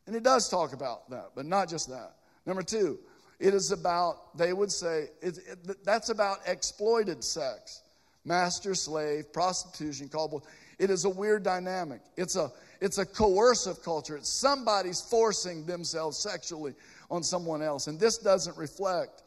[0.07, 2.17] And it does talk about that, but not just that.
[2.47, 2.99] Number two,
[3.39, 7.83] it is about, they would say, it, it, that's about exploited sex.
[8.25, 10.47] Master, slave, prostitution, called.
[10.81, 12.01] It is a weird dynamic.
[12.17, 14.17] It's a, it's a coercive culture.
[14.17, 16.73] It's somebody's forcing themselves sexually
[17.11, 17.87] on someone else.
[17.87, 19.23] And this doesn't reflect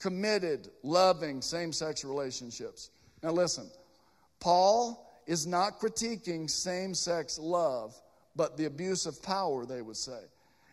[0.00, 2.90] committed, loving same sex relationships.
[3.22, 3.70] Now, listen,
[4.40, 7.94] Paul is not critiquing same sex love,
[8.34, 10.22] but the abuse of power, they would say.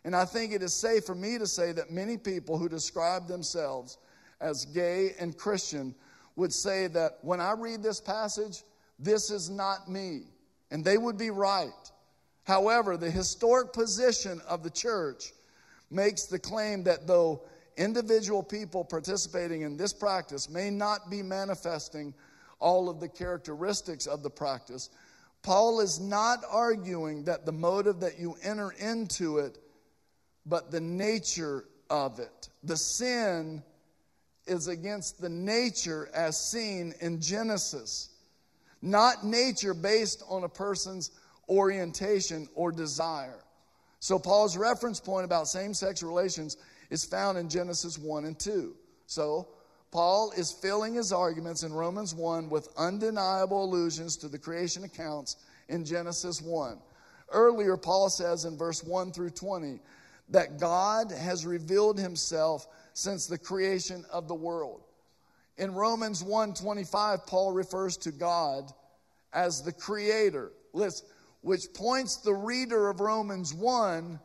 [0.04, 3.28] And I think it is safe for me to say that many people who describe
[3.28, 4.00] themselves
[4.42, 5.94] as gay and Christian
[6.36, 8.64] would say that when I read this passage,
[9.00, 10.22] this is not me.
[10.72, 11.70] And they would be right.
[12.44, 15.34] However, the historic position of the church
[15.90, 17.44] makes the claim that though
[17.78, 22.14] individual people participating in this practice may not be manifesting
[22.60, 24.90] all of the characteristics of the practice,
[25.44, 29.60] Paul is not arguing that the motive that you enter into it,
[30.46, 32.50] but the nature of it.
[32.64, 33.64] The sin
[34.46, 38.10] is against the nature as seen in Genesis,
[38.82, 41.12] not nature based on a person's
[41.50, 43.44] orientation or desire.
[44.00, 46.58] So, Paul's reference point about same sex relations
[46.90, 48.76] is found in Genesis 1 and 2.
[49.08, 49.48] So,
[49.92, 55.38] Paul is filling his arguments in Romans 1 with undeniable allusions to the creation accounts
[55.70, 56.78] in Genesis 1.
[57.30, 59.80] Earlier, Paul says in verse 1 through 20
[60.30, 64.84] that God has revealed himself since the creation of the world.
[65.58, 68.72] In Romans 1:25, Paul refers to God
[69.34, 70.52] as the creator.
[70.74, 71.08] Listen,
[71.42, 74.20] which points the reader of Romans 1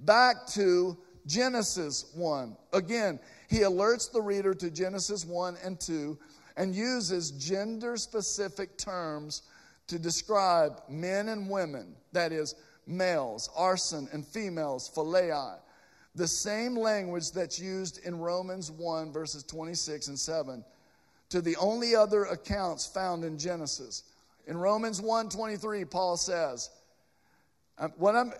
[0.00, 2.56] back to Genesis 1.
[2.72, 6.18] Again, he alerts the reader to Genesis 1 and 2
[6.56, 9.42] and uses gender specific terms
[9.86, 12.54] to describe men and women, that is,
[12.86, 15.58] males, arsen, and females, philei,
[16.14, 20.64] the same language that's used in Romans 1, verses 26 and 7,
[21.30, 24.04] to the only other accounts found in Genesis.
[24.46, 26.70] In Romans 1 23, Paul says,
[27.96, 28.32] what I'm,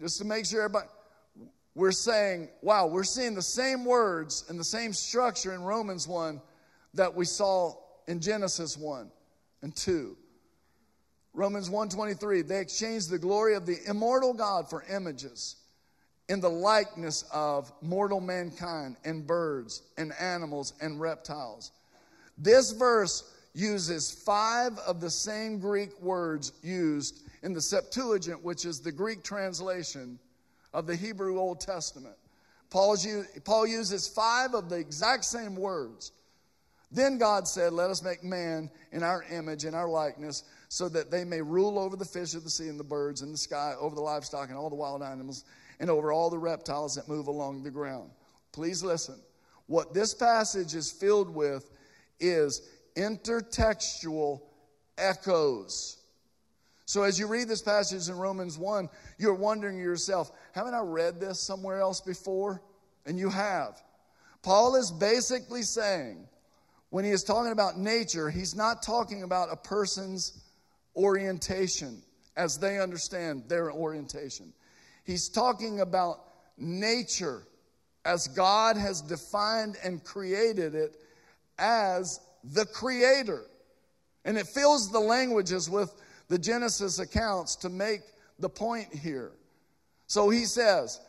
[0.00, 0.88] just to make sure everybody,
[1.74, 6.40] we're saying, wow, we're seeing the same words and the same structure in Romans 1
[6.94, 7.74] that we saw
[8.06, 9.10] in Genesis 1
[9.62, 10.16] and 2.
[11.32, 15.56] Romans 1:23 they exchanged the glory of the immortal God for images
[16.28, 21.72] in the likeness of mortal mankind and birds and animals and reptiles.
[22.38, 28.80] This verse uses five of the same Greek words used in the Septuagint, which is
[28.80, 30.18] the Greek translation
[30.72, 32.16] of the Hebrew Old Testament.
[32.70, 36.10] Paul uses five of the exact same words.
[36.90, 41.10] Then God said, Let us make man in our image, in our likeness, so that
[41.10, 43.74] they may rule over the fish of the sea and the birds in the sky,
[43.78, 45.44] over the livestock and all the wild animals,
[45.80, 48.10] and over all the reptiles that move along the ground.
[48.52, 49.16] Please listen.
[49.66, 51.70] What this passage is filled with
[52.20, 52.62] is
[52.96, 54.40] intertextual
[54.98, 55.98] echoes.
[56.86, 61.18] So, as you read this passage in Romans 1, you're wondering yourself, haven't I read
[61.18, 62.62] this somewhere else before?
[63.06, 63.82] And you have.
[64.42, 66.28] Paul is basically saying,
[66.90, 70.44] when he is talking about nature, he's not talking about a person's
[70.94, 72.02] orientation
[72.36, 74.52] as they understand their orientation.
[75.04, 76.20] He's talking about
[76.56, 77.42] nature
[78.04, 80.96] as God has defined and created it
[81.58, 83.44] as the creator.
[84.24, 85.94] And it fills the languages with
[86.28, 88.00] the Genesis accounts to make
[88.38, 89.32] the point here.
[90.06, 91.00] So he says,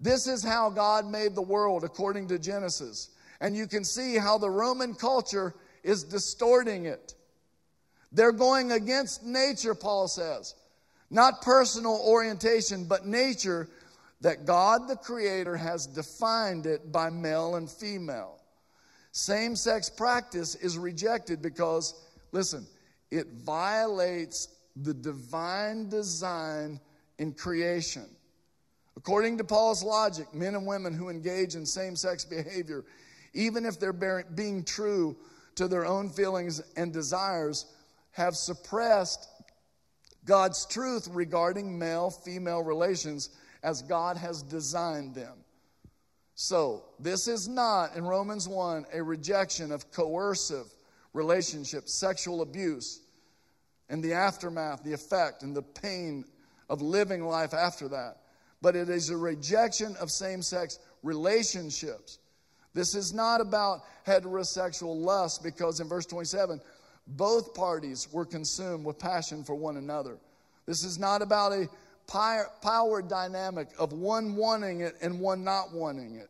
[0.00, 3.10] This is how God made the world according to Genesis.
[3.40, 7.14] And you can see how the Roman culture is distorting it.
[8.12, 10.54] They're going against nature, Paul says.
[11.10, 13.68] Not personal orientation, but nature
[14.20, 18.40] that God the Creator has defined it by male and female.
[19.12, 21.94] Same sex practice is rejected because,
[22.32, 22.66] listen,
[23.10, 26.80] it violates the divine design
[27.18, 28.06] in creation.
[28.96, 32.84] According to Paul's logic, men and women who engage in same sex behavior,
[33.34, 35.16] even if they're being true
[35.56, 37.66] to their own feelings and desires,
[38.12, 39.28] have suppressed
[40.24, 43.30] God's truth regarding male female relations
[43.62, 45.38] as God has designed them.
[46.34, 50.66] So, this is not, in Romans 1, a rejection of coercive
[51.12, 53.00] relationships, sexual abuse,
[53.88, 56.24] and the aftermath, the effect, and the pain
[56.68, 58.16] of living life after that.
[58.60, 62.18] But it is a rejection of same sex relationships.
[62.72, 66.60] This is not about heterosexual lust because in verse 27,
[67.06, 70.16] both parties were consumed with passion for one another.
[70.66, 71.68] This is not about a
[72.08, 76.28] power dynamic of one wanting it and one not wanting it.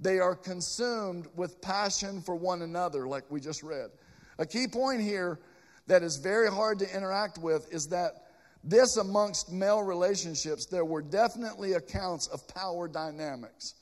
[0.00, 3.90] They are consumed with passion for one another, like we just read.
[4.38, 5.40] A key point here
[5.86, 8.26] that is very hard to interact with is that
[8.64, 13.74] this amongst male relationships, there were definitely accounts of power dynamics,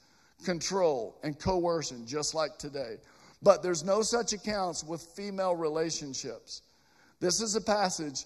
[0.45, 2.97] control, and coercion, just like today.
[3.43, 6.63] But there's no such accounts with female relationships.
[7.21, 8.25] This is a passage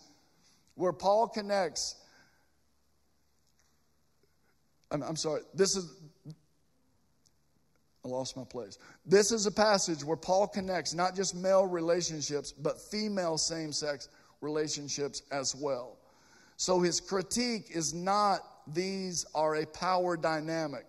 [0.75, 1.97] where Paul connects
[4.91, 5.93] I'm, I'm sorry, this is,
[8.05, 8.79] I lost my place.
[9.07, 14.09] This is a passage where Paul connects not just male relationships, but female same sex
[14.41, 15.99] relationships as well.
[16.57, 20.87] So his critique is not these are a power dynamic.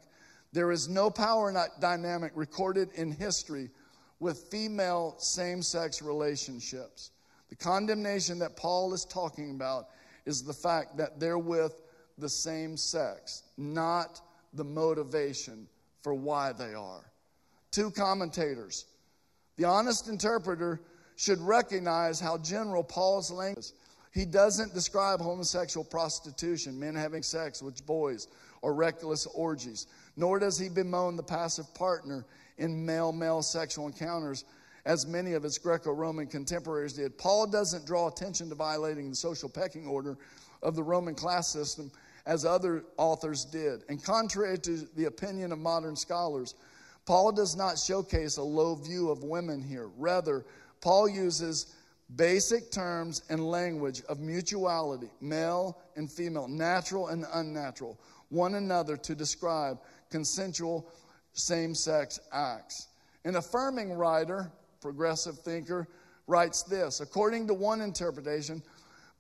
[0.53, 3.69] There is no power dynamic recorded in history
[4.21, 7.09] with female same sex relationships.
[7.49, 9.87] The condemnation that Paul is talking about
[10.25, 11.81] is the fact that they're with
[12.19, 14.21] the same sex, not
[14.53, 15.67] the motivation
[16.03, 17.03] for why they are.
[17.71, 18.85] Two commentators.
[19.57, 20.81] The honest interpreter
[21.15, 23.73] should recognize how general Paul's language is.
[24.13, 28.27] He doesn't describe homosexual prostitution, men having sex with boys,
[28.61, 29.87] or reckless orgies,
[30.21, 32.27] nor does he bemoan the passive partner
[32.59, 34.45] in male male sexual encounters
[34.85, 37.17] as many of his Greco Roman contemporaries did.
[37.17, 40.17] Paul doesn't draw attention to violating the social pecking order
[40.61, 41.91] of the Roman class system
[42.27, 43.83] as other authors did.
[43.89, 46.53] And contrary to the opinion of modern scholars,
[47.07, 49.89] Paul does not showcase a low view of women here.
[49.97, 50.45] Rather,
[50.81, 51.75] Paul uses
[52.15, 57.99] basic terms and language of mutuality, male and female, natural and unnatural,
[58.29, 59.79] one another to describe
[60.11, 60.87] consensual
[61.33, 62.87] same sex acts.
[63.25, 64.51] An affirming writer,
[64.81, 65.87] progressive thinker,
[66.27, 68.61] writes this According to one interpretation,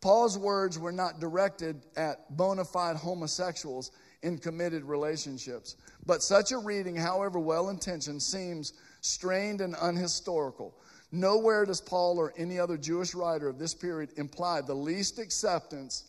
[0.01, 3.91] Paul's words were not directed at bona fide homosexuals
[4.23, 5.75] in committed relationships.
[6.05, 10.73] But such a reading, however well intentioned, seems strained and unhistorical.
[11.11, 16.05] Nowhere does Paul or any other Jewish writer of this period imply the least acceptance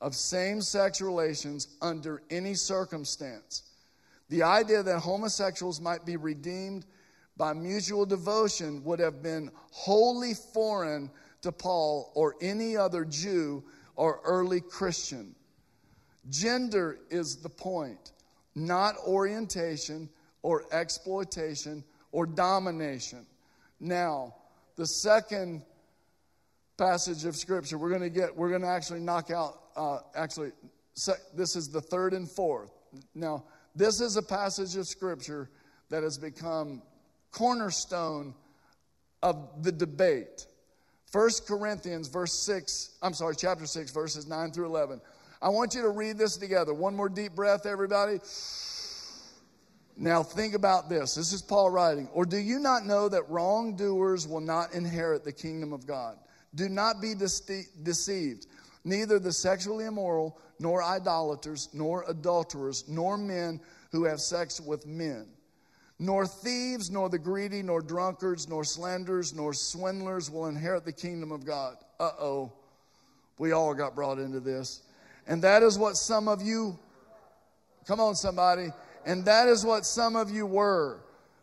[0.00, 3.62] of same sex relations under any circumstance.
[4.28, 6.84] The idea that homosexuals might be redeemed
[7.36, 11.10] by mutual devotion would have been wholly foreign
[11.42, 13.62] to Paul or any other Jew
[13.94, 15.34] or early Christian.
[16.28, 18.12] Gender is the point,
[18.54, 20.08] not orientation
[20.42, 23.26] or exploitation or domination.
[23.78, 24.34] Now,
[24.76, 25.62] the second
[26.76, 30.52] passage of scripture we're going to get, we're going to actually knock out, uh, actually,
[31.34, 32.70] this is the third and fourth.
[33.14, 33.44] Now,
[33.76, 35.50] this is a passage of scripture
[35.90, 36.82] that has become
[37.30, 38.34] cornerstone
[39.22, 40.46] of the debate.
[41.12, 45.00] 1 Corinthians, verse 6, I'm sorry, chapter 6, verses 9 through 11.
[45.40, 46.74] I want you to read this together.
[46.74, 48.18] One more deep breath, everybody.
[49.96, 51.14] Now, think about this.
[51.14, 52.08] This is Paul writing.
[52.12, 56.16] Or do you not know that wrongdoers will not inherit the kingdom of God?
[56.54, 58.46] Do not be deceived.
[58.86, 63.60] Neither the sexually immoral, nor idolaters, nor adulterers, nor men
[63.90, 65.26] who have sex with men,
[65.98, 71.32] nor thieves, nor the greedy, nor drunkards, nor slanderers, nor swindlers will inherit the kingdom
[71.32, 71.74] of God.
[71.98, 72.52] Uh oh.
[73.38, 74.82] We all got brought into this.
[75.26, 76.78] And that is what some of you,
[77.88, 78.68] come on, somebody,
[79.04, 81.00] and that is what some of you were.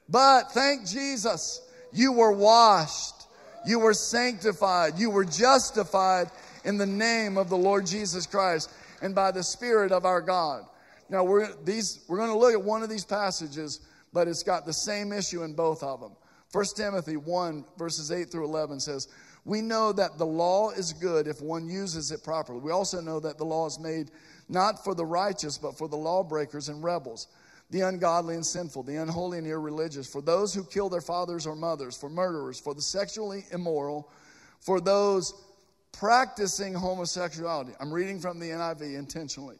[0.07, 3.27] But thank Jesus, you were washed,
[3.65, 6.31] you were sanctified, you were justified
[6.63, 10.65] in the name of the Lord Jesus Christ and by the Spirit of our God.
[11.09, 13.81] Now, we're, these, we're going to look at one of these passages,
[14.13, 16.11] but it's got the same issue in both of them.
[16.51, 19.07] 1 Timothy 1, verses 8 through 11 says,
[19.45, 22.59] we know that the law is good if one uses it properly.
[22.59, 24.11] We also know that the law is made
[24.47, 27.27] not for the righteous, but for the lawbreakers and rebels,
[27.69, 31.55] the ungodly and sinful, the unholy and irreligious, for those who kill their fathers or
[31.55, 34.09] mothers, for murderers, for the sexually immoral,
[34.61, 35.33] for those
[35.93, 37.71] practicing homosexuality.
[37.79, 39.57] I'm reading from the NIV intentionally.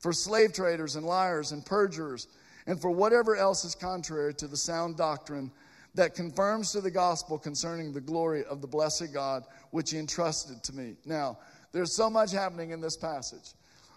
[0.00, 2.28] For slave traders and liars and perjurers,
[2.66, 5.50] and for whatever else is contrary to the sound doctrine
[5.94, 10.62] that confirms to the gospel concerning the glory of the blessed God, which he entrusted
[10.64, 10.94] to me.
[11.04, 11.38] Now,
[11.72, 13.54] there's so much happening in this passage.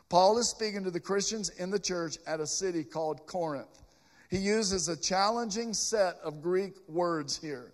[0.09, 3.83] Paul is speaking to the Christians in the church at a city called Corinth.
[4.29, 7.73] He uses a challenging set of Greek words here.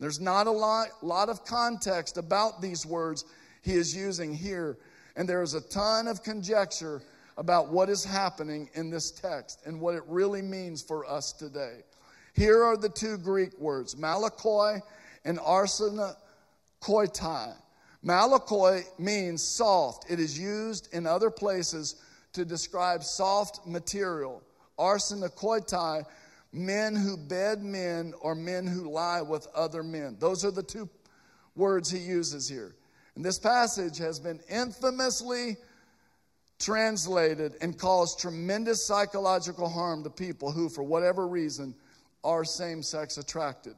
[0.00, 3.24] There's not a lot, lot of context about these words
[3.68, 4.78] he is using here,
[5.14, 7.02] and there is a ton of conjecture
[7.36, 11.82] about what is happening in this text and what it really means for us today.
[12.34, 14.80] Here are the two Greek words, malakoi
[15.26, 16.16] and arsenokoitai.
[18.02, 20.10] Malakoi means soft.
[20.10, 21.96] It is used in other places
[22.32, 24.42] to describe soft material.
[24.78, 26.06] Arsenokoitai,
[26.54, 30.16] men who bed men or men who lie with other men.
[30.18, 30.88] Those are the two
[31.54, 32.74] words he uses here.
[33.18, 35.56] And this passage has been infamously
[36.60, 41.74] translated and caused tremendous psychological harm to people who, for whatever reason,
[42.22, 43.74] are same sex attracted.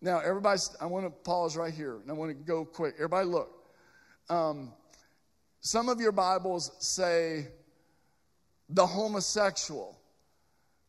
[0.00, 2.94] Now, everybody, I want to pause right here and I want to go quick.
[2.94, 3.50] Everybody, look.
[4.30, 4.72] Um,
[5.60, 7.48] some of your Bibles say
[8.70, 9.94] the homosexual,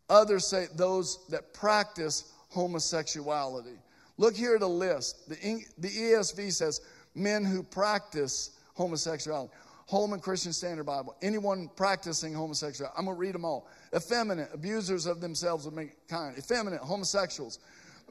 [0.07, 3.77] others say those that practice homosexuality.
[4.17, 5.27] Look here at a list.
[5.27, 6.79] The, the ESV says
[7.15, 9.51] men who practice homosexuality.
[9.87, 11.15] Holman Christian Standard Bible.
[11.21, 12.93] Anyone practicing homosexuality.
[12.97, 13.67] I'm going to read them all.
[13.95, 16.37] Effeminate, abusers of themselves of mankind.
[16.37, 17.59] Effeminate, homosexuals.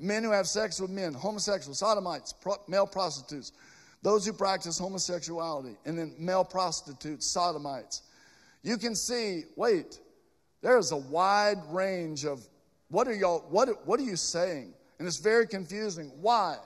[0.01, 3.53] Men who have sex with men, homosexuals, sodomites, pro- male prostitutes.
[4.03, 5.77] Those who practice homosexuality.
[5.85, 8.03] And then male prostitutes, sodomites.
[8.63, 9.99] You can see, wait,
[10.63, 12.47] there's a wide range of
[12.89, 14.73] what are y'all, what, what are you saying?
[14.99, 16.13] And it's very confusing.
[16.21, 16.57] Why?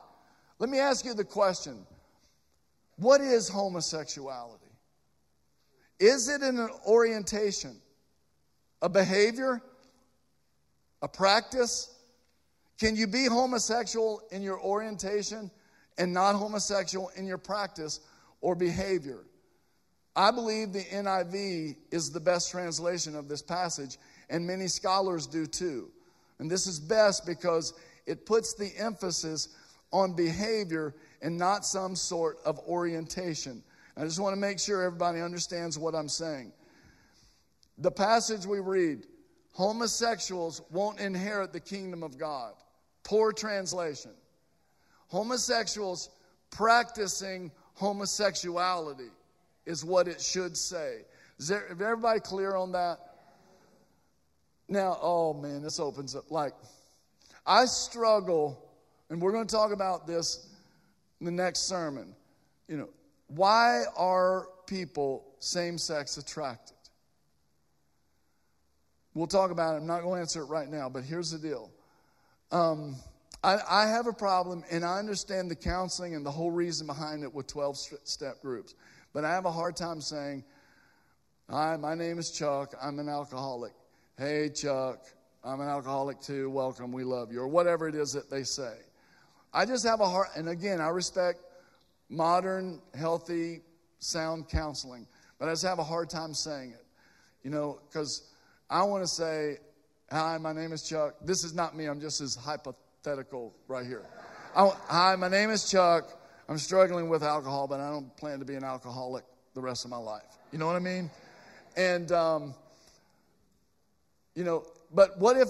[0.59, 1.87] Let me ask you the question.
[2.99, 4.65] What is homosexuality?
[6.01, 7.77] Is it an orientation,
[8.83, 9.63] a behavior,
[11.03, 11.95] a practice?
[12.79, 15.51] Can you be homosexual in your orientation
[15.97, 18.01] and not homosexual in your practice
[18.41, 19.25] or behavior?
[20.17, 23.97] I believe the NIV is the best translation of this passage,
[24.29, 25.91] and many scholars do too.
[26.41, 27.75] And this is best because
[28.07, 29.51] it puts the emphasis
[29.93, 33.63] on behavior and not some sort of orientation.
[33.97, 36.53] I just want to make sure everybody understands what I'm saying.
[37.79, 39.07] The passage we read
[39.53, 42.53] homosexuals won't inherit the kingdom of God.
[43.03, 44.13] Poor translation.
[45.09, 46.11] Homosexuals
[46.51, 49.11] practicing homosexuality.
[49.67, 51.03] is what it should say.
[51.39, 52.99] Is, there, is everybody clear on that?
[54.69, 56.31] Now, oh man, this opens up.
[56.31, 56.53] Like,
[57.47, 58.63] I struggle,
[59.09, 60.47] and we're going to talk about this
[61.21, 62.15] the next sermon.
[62.69, 62.89] You know,
[63.29, 66.77] why are people same sex attracted?
[69.15, 69.79] We'll talk about it.
[69.79, 71.71] I'm not going to answer it right now, but here's the deal.
[72.53, 72.97] Um,
[73.43, 77.23] I, I, have a problem, and I understand the counseling and the whole reason behind
[77.23, 78.75] it with 12 step groups,
[79.13, 80.45] but I have a hard time saying,
[81.51, 82.75] Hi, my name is Chuck.
[82.81, 83.73] I'm an alcoholic.
[84.19, 85.07] Hey, Chuck,
[85.43, 86.51] I'm an alcoholic too.
[86.51, 86.93] Welcome.
[86.93, 87.41] We love you.
[87.41, 88.75] Or whatever it is that they say.
[89.53, 91.41] I just have a heart, and again, I respect
[92.09, 93.61] modern, healthy,
[93.99, 95.07] sound counseling,
[95.39, 96.85] but I just have a hard time saying it.
[97.43, 98.31] You know, because
[98.69, 99.59] I want to say,
[100.11, 101.17] Hi, my name is Chuck.
[101.23, 104.03] This is not me, I'm just as hypothetical right here.
[104.57, 106.11] I, Hi, my name is Chuck.
[106.49, 109.25] I'm struggling with alcohol, but I don't plan to be an alcoholic
[109.55, 110.23] the rest of my life.
[110.51, 111.11] You know what I mean?
[111.77, 112.55] And, um,
[114.35, 115.49] you know, but what if,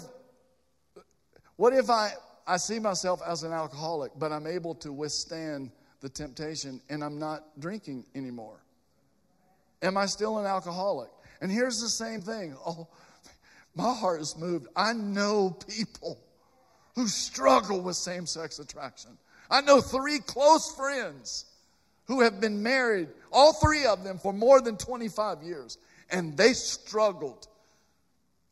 [1.57, 2.13] what if I,
[2.49, 5.71] I see myself as an alcoholic, but I'm able to withstand
[6.01, 8.59] the temptation and I'm not drinking anymore?
[9.83, 11.11] Am I still an alcoholic?
[11.41, 12.57] And here's the same thing.
[12.67, 12.89] Oh,
[13.75, 14.67] my heart is moved.
[14.75, 16.19] I know people
[16.95, 19.11] who struggle with same sex attraction.
[19.51, 21.45] I know three close friends
[22.07, 25.79] who have been married, all three of them, for more than 25 years,
[26.11, 27.47] and they struggled.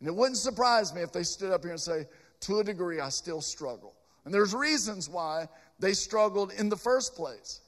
[0.00, 2.06] And it wouldn't surprise me if they stood up here and say,
[2.40, 3.94] to a degree, I still struggle.
[4.24, 7.60] And there's reasons why they struggled in the first place.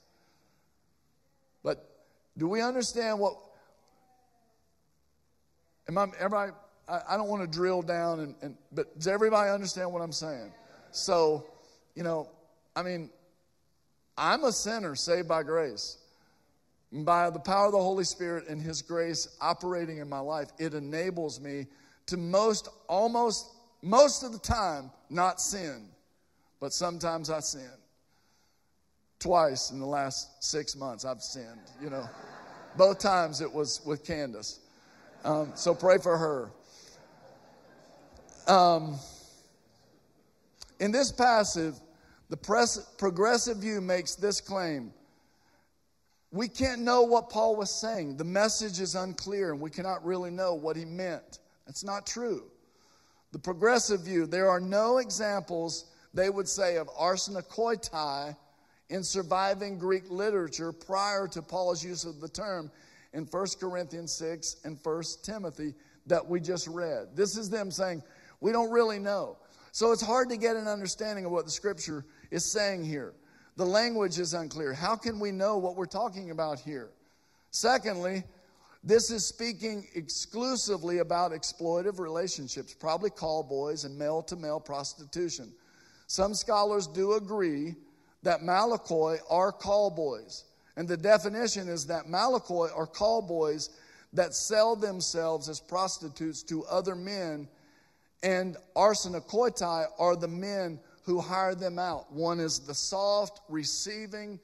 [1.62, 1.88] But
[2.36, 3.36] do we understand what?
[5.88, 6.52] Am I, everybody,
[6.88, 10.12] I, I don't want to drill down, and, and, but does everybody understand what I'm
[10.12, 10.52] saying?
[10.90, 11.46] So,
[11.94, 12.28] you know,
[12.74, 13.10] I mean,
[14.16, 15.98] I'm a sinner saved by grace.
[16.92, 20.48] And by the power of the Holy Spirit and His grace operating in my life,
[20.58, 21.66] it enables me
[22.06, 23.46] to most, almost,
[23.82, 25.88] most of the time, not sin.
[26.60, 27.70] But sometimes I sin.
[29.20, 32.08] Twice in the last six months, I've sinned, you know.
[32.76, 34.60] Both times it was with Candace.
[35.24, 36.50] Um, so pray for her.
[38.52, 38.96] Um,
[40.78, 41.74] in this passage,
[42.28, 44.92] the press, progressive view makes this claim.
[46.30, 48.16] We can't know what Paul was saying.
[48.16, 51.38] The message is unclear, and we cannot really know what he meant.
[51.66, 52.44] That's not true.
[53.32, 58.36] The progressive view, there are no examples, they would say, of arsenokoitai
[58.88, 62.70] in surviving Greek literature prior to Paul's use of the term
[63.12, 65.74] in 1 Corinthians 6 and 1 Timothy
[66.06, 67.08] that we just read.
[67.14, 68.02] This is them saying,
[68.40, 69.36] we don't really know.
[69.72, 73.14] So it's hard to get an understanding of what the scripture is saying here.
[73.56, 74.72] The language is unclear.
[74.72, 76.90] How can we know what we're talking about here?
[77.50, 78.24] Secondly,
[78.84, 85.52] this is speaking exclusively about exploitive relationships, probably call boys and male to male prostitution.
[86.06, 87.74] Some scholars do agree
[88.22, 90.44] that malakoi are call boys.
[90.76, 93.70] And the definition is that malakoi are call boys
[94.12, 97.48] that sell themselves as prostitutes to other men
[98.22, 102.12] and arsenokoitai are the men who hire them out.
[102.12, 104.40] One is the soft, receiving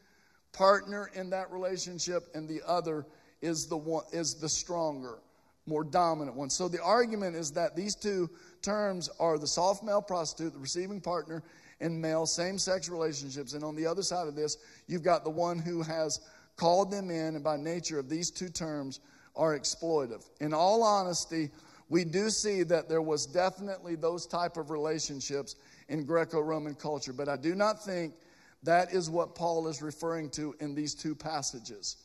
[0.53, 3.05] partner in that relationship, and the other
[3.45, 5.19] is the one is the stronger,
[5.67, 6.51] more dominant one.
[6.51, 8.31] So the argument is that these two
[8.63, 11.43] terms are the soft male prostitute, the receiving partner,
[11.81, 13.53] and male same-sex relationships.
[13.53, 16.21] And on the other side of this, you've got the one who has
[16.57, 19.01] called them in, and by nature of these two terms
[19.37, 20.25] are exploitive.
[20.41, 21.51] In all honesty,
[21.91, 25.57] we do see that there was definitely those type of relationships
[25.89, 28.15] in Greco-Roman culture, but I do not think
[28.63, 31.97] that is what Paul is referring to in these two passages.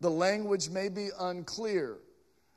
[0.00, 1.98] The language may be unclear.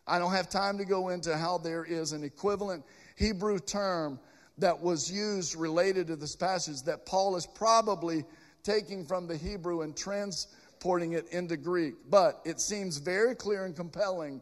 [0.08, 2.84] I don't have time to go into how there is an equivalent
[3.16, 4.20] Hebrew term
[4.58, 8.26] that was used related to this passage that Paul is probably
[8.64, 11.96] taking from the Hebrew and transporting it into Greek.
[12.10, 14.42] But it seems very clear and compelling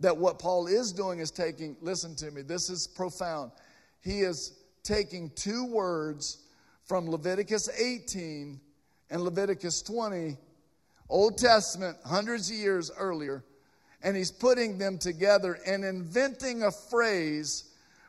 [0.00, 3.52] that what Paul is doing is taking, listen to me, this is profound.
[4.00, 6.38] He is taking two words
[6.84, 8.60] from Leviticus 18
[9.10, 10.36] and Leviticus 20,
[11.08, 13.44] Old Testament, hundreds of years earlier,
[14.02, 17.64] and he's putting them together and inventing a phrase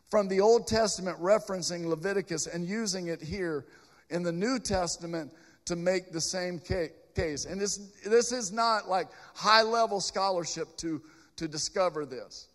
[0.10, 3.66] from the Old Testament referencing Leviticus and using it here
[4.10, 5.32] in the New Testament
[5.66, 7.46] to make the same case.
[7.46, 11.02] And this, this is not like high level scholarship to
[11.38, 12.48] to discover this.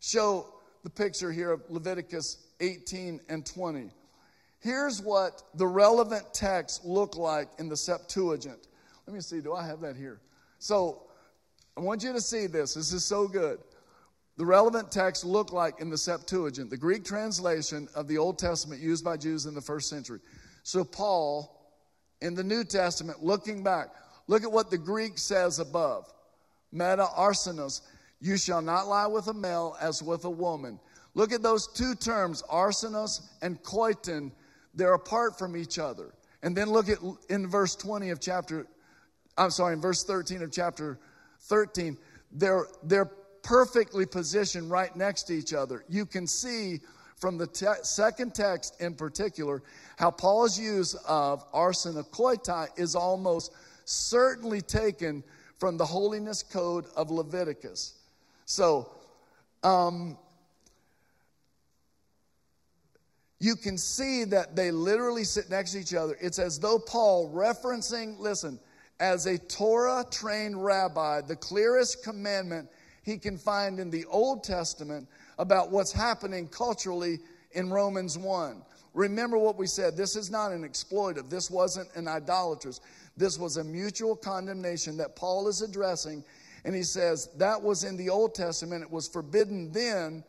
[0.00, 0.46] Show
[0.84, 3.90] the picture here of Leviticus 18 and 20.
[4.60, 8.67] Here's what the relevant texts look like in the Septuagint.
[9.08, 10.20] Let me see, do I have that here?
[10.58, 11.04] So,
[11.78, 12.74] I want you to see this.
[12.74, 13.58] This is so good.
[14.36, 18.82] The relevant text look like in the Septuagint, the Greek translation of the Old Testament
[18.82, 20.20] used by Jews in the first century.
[20.62, 21.72] So, Paul,
[22.20, 23.94] in the New Testament, looking back,
[24.26, 26.12] look at what the Greek says above.
[26.70, 27.80] Meta arsenos,
[28.20, 30.78] you shall not lie with a male as with a woman.
[31.14, 34.32] Look at those two terms, arsenos and koiton.
[34.74, 36.12] They're apart from each other.
[36.42, 36.98] And then look at
[37.30, 38.66] in verse 20 of chapter,
[39.38, 40.98] I'm sorry, in verse 13 of chapter
[41.42, 41.96] 13,
[42.32, 43.10] they're, they're
[43.42, 45.84] perfectly positioned right next to each other.
[45.88, 46.80] You can see
[47.16, 49.62] from the te- second text in particular
[49.96, 53.52] how Paul's use of arsenokoitai is almost
[53.84, 55.22] certainly taken
[55.58, 57.94] from the holiness code of Leviticus.
[58.44, 58.90] So,
[59.62, 60.18] um,
[63.40, 66.16] you can see that they literally sit next to each other.
[66.20, 68.58] It's as though Paul, referencing, listen,
[69.00, 72.68] as a Torah trained rabbi, the clearest commandment
[73.02, 77.20] he can find in the Old Testament about what's happening culturally
[77.52, 78.62] in Romans 1.
[78.94, 79.96] Remember what we said.
[79.96, 81.30] This is not an exploitive.
[81.30, 82.80] This wasn't an idolatrous.
[83.16, 86.24] This was a mutual condemnation that Paul is addressing.
[86.64, 88.82] And he says that was in the Old Testament.
[88.82, 90.24] It was forbidden then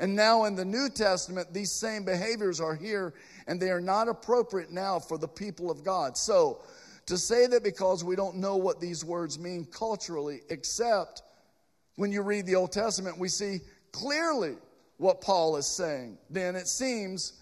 [0.00, 3.12] and now in the New Testament, these same behaviors are here
[3.46, 6.16] and they are not appropriate now for the people of God.
[6.16, 6.62] So,
[7.10, 11.22] to say that because we don't know what these words mean culturally, except
[11.96, 14.54] when you read the Old Testament, we see clearly
[14.96, 17.32] what Paul is saying, then it seems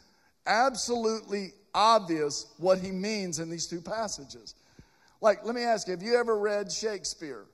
[0.46, 4.54] absolutely obvious what he means in these two passages.
[5.20, 7.44] Like, let me ask you, have you ever read Shakespeare?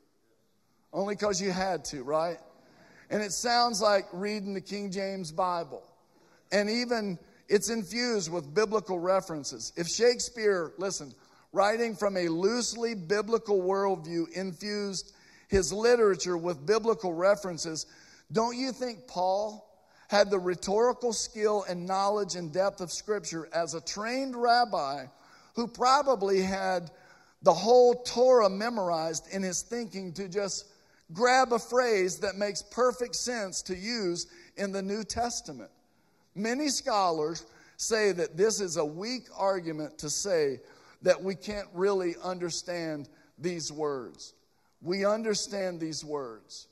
[0.92, 2.38] Only because you had to, right?
[3.10, 5.82] And it sounds like reading the King James Bible.
[6.52, 9.72] And even it's infused with biblical references.
[9.76, 11.12] If Shakespeare, listen,
[11.54, 15.14] writing from a loosely biblical worldview, infused
[15.48, 17.86] his literature with biblical references,
[18.32, 19.64] don't you think Paul
[20.08, 25.06] had the rhetorical skill and knowledge and depth of Scripture as a trained rabbi
[25.54, 26.90] who probably had
[27.42, 30.66] the whole Torah memorized in his thinking to just
[31.12, 34.26] grab a phrase that makes perfect sense to use
[34.56, 35.70] in the New Testament.
[36.34, 37.46] Many scholars
[37.76, 40.58] say that this is a weak argument to say
[41.04, 44.34] that we can't really understand these words.
[44.82, 46.66] We understand these words.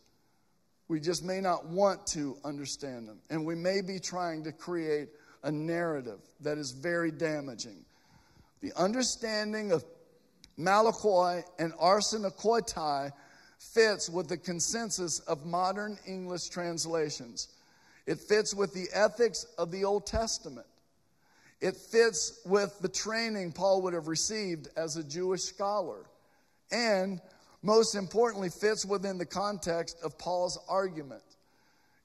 [0.89, 3.21] We just may not want to understand them.
[3.31, 5.09] And we may be trying to create
[5.43, 7.85] a narrative that is very damaging.
[8.61, 9.85] The understanding of
[10.59, 13.13] Malakoi and arsenokoitai
[13.59, 17.49] fits with the consensus of modern English translations.
[18.07, 20.67] It fits with the ethics of the Old Testament.
[21.63, 26.05] It fits with the training Paul would have received as a Jewish scholar.
[26.73, 27.21] And
[27.63, 31.23] most importantly, fits within the context of Paul's argument.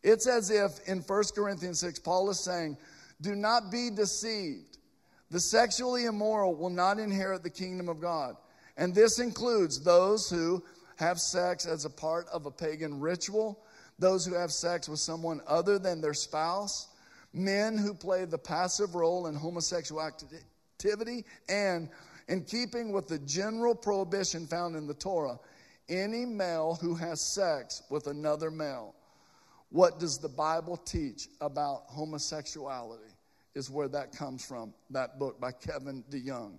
[0.03, 2.77] It's as if in 1 Corinthians 6, Paul is saying,
[3.19, 4.77] Do not be deceived.
[5.31, 8.37] The sexually immoral will not inherit the kingdom of God.
[8.77, 10.63] And this includes those who
[10.97, 13.59] have sex as a part of a pagan ritual,
[13.97, 16.89] those who have sex with someone other than their spouse,
[17.33, 21.89] men who play the passive role in homosexual activity, and
[22.27, 25.39] in keeping with the general prohibition found in the Torah,
[25.89, 28.93] any male who has sex with another male.
[29.69, 33.11] What does the Bible teach about homosexuality?
[33.55, 36.57] Is where that comes from, that book by Kevin DeYoung.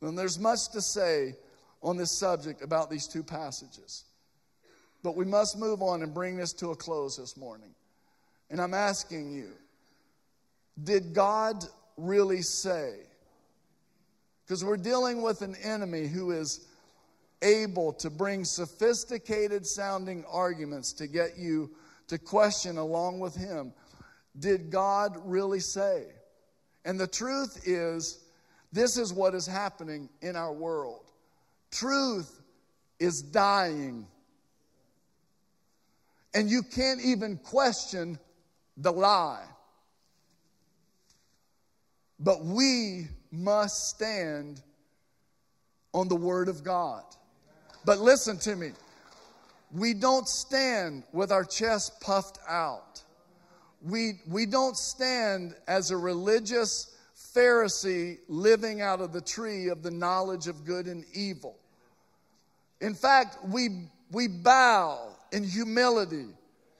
[0.00, 1.34] And there's much to say
[1.82, 4.04] on this subject about these two passages.
[5.02, 7.74] But we must move on and bring this to a close this morning.
[8.50, 9.48] And I'm asking you,
[10.82, 11.64] did God
[11.96, 12.94] really say?
[14.44, 16.66] Because we're dealing with an enemy who is
[17.42, 21.70] able to bring sophisticated sounding arguments to get you
[22.08, 23.72] to question along with him.
[24.38, 26.06] Did God really say?
[26.84, 28.24] And the truth is,
[28.72, 31.04] this is what is happening in our world.
[31.70, 32.40] Truth
[32.98, 34.06] is dying.
[36.34, 38.18] And you can't even question
[38.76, 39.44] the lie.
[42.20, 44.62] But we must stand
[45.92, 47.04] on the Word of God.
[47.84, 48.72] But listen to me.
[49.72, 53.02] We don't stand with our chest puffed out.
[53.82, 56.96] We, we don't stand as a religious
[57.34, 61.56] Pharisee living out of the tree of the knowledge of good and evil.
[62.80, 66.26] In fact, we, we bow in humility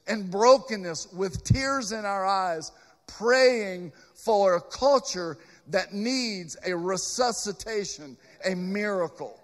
[0.06, 2.72] and brokenness with tears in our eyes,
[3.08, 5.38] praying for a culture
[5.68, 9.38] that needs a resuscitation, a miracle.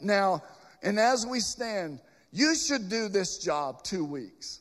[0.00, 0.42] Now,
[0.82, 2.00] and as we stand,
[2.32, 4.60] You should do this job two weeks.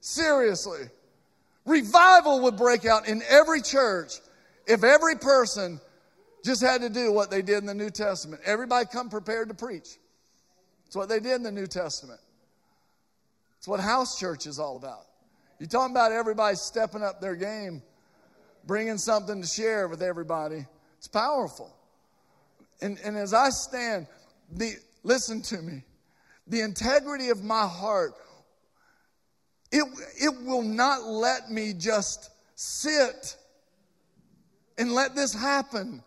[0.00, 0.82] Seriously.
[1.64, 4.14] Revival would break out in every church
[4.66, 5.80] if every person
[6.44, 8.42] just had to do what they did in the New Testament.
[8.44, 9.96] Everybody come prepared to preach.
[10.86, 12.20] It's what they did in the New Testament.
[13.58, 15.06] It's what house church is all about.
[15.58, 17.82] You're talking about everybody stepping up their game,
[18.66, 20.66] bringing something to share with everybody.
[20.98, 21.74] It's powerful.
[22.80, 24.06] And, and as I stand,
[24.50, 25.84] the, listen to me,
[26.46, 28.14] the integrity of my heart,
[29.70, 29.84] it,
[30.16, 33.36] it will not let me just sit
[34.78, 36.02] and let this happen.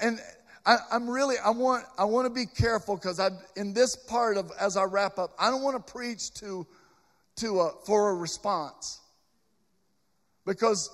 [0.00, 0.20] And
[0.64, 4.36] I, am really, I want, I want to be careful because I, in this part
[4.36, 6.66] of, as I wrap up, I don't want to preach to,
[7.38, 9.00] to a, for a response.
[10.46, 10.90] Because,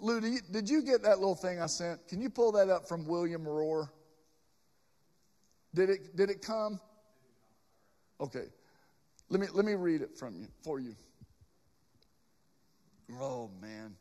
[0.00, 2.06] Lou, did you, did you get that little thing I sent?
[2.08, 3.88] Can you pull that up from William Rohr?
[5.74, 6.80] Did it, did it come?
[8.20, 8.46] Okay.
[9.28, 10.94] Let me, let me read it from you, for you.
[13.20, 13.94] Oh, man.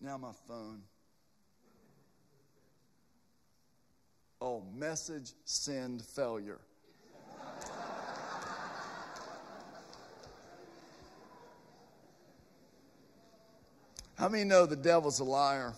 [0.00, 0.82] Now my phone.
[4.40, 6.60] Oh, message send failure.
[14.16, 15.74] How many know the devil's a liar?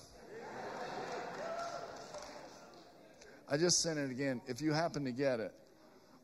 [3.51, 4.41] I just sent it again.
[4.47, 5.53] If you happen to get it,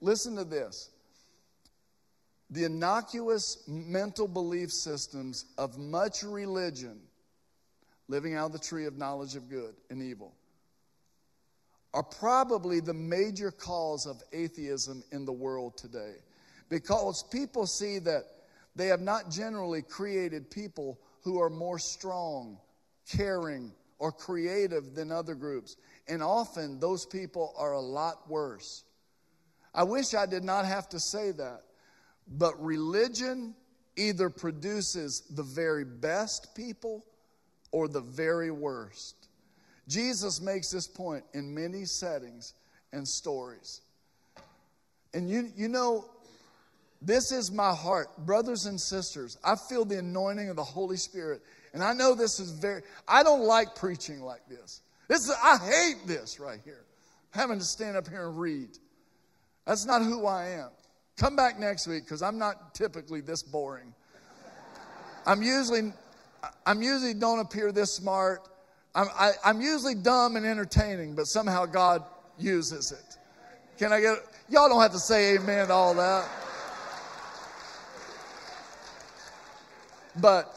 [0.01, 0.91] listen to this.
[2.51, 7.01] The innocuous mental belief systems of much religion,
[8.07, 10.35] living out of the tree of knowledge of good and evil,
[11.95, 16.15] are probably the major cause of atheism in the world today.
[16.69, 18.25] Because people see that
[18.77, 22.59] they have not generally created people who are more strong,
[23.11, 25.77] caring, or creative than other groups.
[26.07, 28.85] And often those people are a lot worse.
[29.75, 31.63] I wish I did not have to say that,
[32.29, 33.55] but religion
[33.97, 37.05] either produces the very best people
[37.73, 39.29] or the very worst.
[39.89, 42.55] Jesus makes this point in many settings
[42.93, 43.81] and stories.
[45.13, 46.05] And you, you know,
[47.05, 48.09] this is my heart.
[48.19, 51.43] Brothers and sisters, I feel the anointing of the Holy Spirit.
[51.73, 54.81] And I know this is very, I don't like preaching like this.
[55.09, 56.85] This is, I hate this right here,
[57.31, 58.69] having to stand up here and read.
[59.67, 60.71] That's not who I am.
[61.17, 63.95] Come back next week because I'm not typically this boring.
[65.27, 65.93] I'm usually,
[66.67, 68.49] I'm usually don't appear this smart.
[68.95, 72.03] I'm, I, i am usually dumb and entertaining, but somehow God
[72.39, 73.19] uses it.
[73.79, 76.29] Can I get, y'all don't have to say amen to all that.
[80.21, 80.53] But,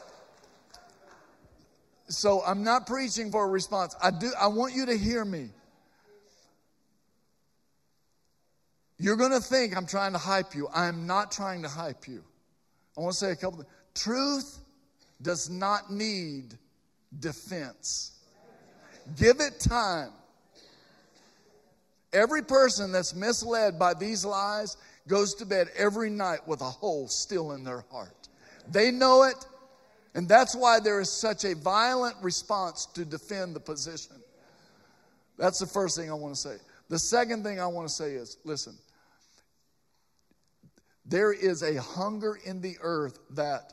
[2.08, 3.94] so I'm not preaching for a response.
[4.02, 5.50] I do, I want you to hear me.
[8.98, 10.68] You're going to think I'm trying to hype you.
[10.74, 12.24] I'm not trying to hype you.
[12.96, 14.58] I want to say a couple of Truth
[15.22, 16.54] does not need
[17.18, 18.12] defense.
[19.16, 20.10] Give it time.
[22.12, 24.76] Every person that's misled by these lies
[25.08, 28.17] goes to bed every night with a hole still in their heart.
[28.70, 29.36] They know it,
[30.14, 34.16] and that's why there is such a violent response to defend the position.
[35.36, 36.56] That's the first thing I want to say.
[36.88, 38.76] The second thing I want to say is listen,
[41.06, 43.72] there is a hunger in the earth that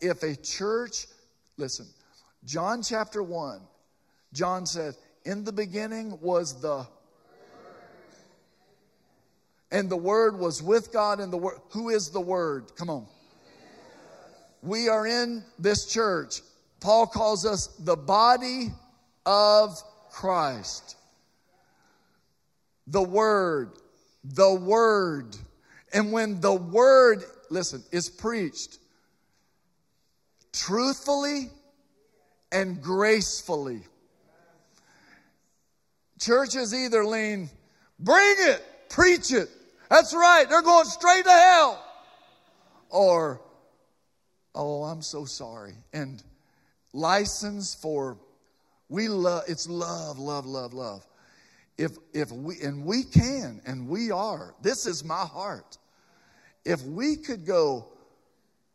[0.00, 1.06] if a church,
[1.56, 1.86] listen,
[2.44, 3.60] John chapter 1,
[4.32, 6.86] John said, In the beginning was the
[9.70, 11.58] and the Word was with God, and the Word.
[11.70, 12.76] Who is the Word?
[12.76, 13.06] Come on.
[14.62, 16.40] We are in this church.
[16.80, 18.68] Paul calls us the body
[19.26, 20.96] of Christ.
[22.86, 23.72] The Word.
[24.24, 25.36] The Word.
[25.92, 28.78] And when the Word, listen, is preached
[30.52, 31.50] truthfully
[32.50, 33.82] and gracefully,
[36.22, 37.50] Churches either lean,
[37.98, 39.48] bring it, preach it.
[39.90, 41.84] That's right, they're going straight to hell.
[42.90, 43.40] Or,
[44.54, 45.74] oh, I'm so sorry.
[45.92, 46.22] And
[46.92, 48.18] license for,
[48.88, 51.06] we love, it's love, love, love, love.
[51.78, 55.78] If, if we, and we can, and we are, this is my heart.
[56.64, 57.88] If we could go,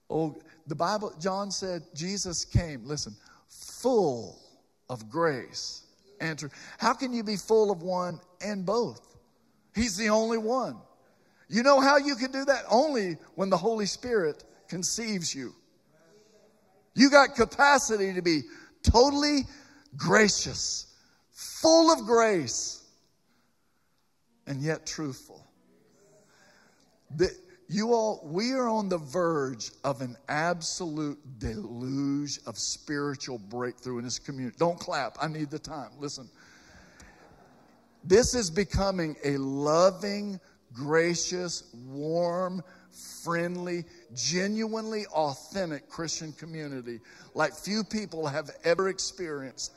[0.10, 3.16] oh, the Bible, John said Jesus came, listen,
[3.48, 4.40] full
[4.90, 5.84] of grace
[6.38, 6.54] truth.
[6.78, 9.18] How can you be full of one and both?
[9.76, 10.78] He's the only one.
[11.50, 12.64] You know how you can do that?
[12.70, 15.54] Only when the Holy Spirit conceives you.
[16.98, 18.42] You got capacity to be
[18.82, 19.42] totally
[19.96, 20.96] gracious,
[21.32, 22.84] full of grace,
[24.48, 25.46] and yet truthful.
[27.16, 27.30] The,
[27.70, 34.04] you all, we are on the verge of an absolute deluge of spiritual breakthrough in
[34.04, 34.56] this community.
[34.58, 35.18] Don't clap.
[35.22, 35.92] I need the time.
[36.00, 36.28] Listen.
[38.04, 40.40] This is becoming a loving,
[40.74, 42.64] gracious, warm,
[42.98, 43.86] friendly,
[44.16, 47.00] genuinely authentic Christian community
[47.34, 49.74] like few people have ever experienced.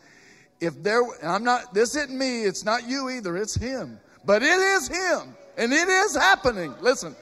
[0.61, 3.99] If there, I'm not, this isn't me, it's not you either, it's him.
[4.25, 6.75] But it is him, and it is happening.
[6.81, 7.17] Listen,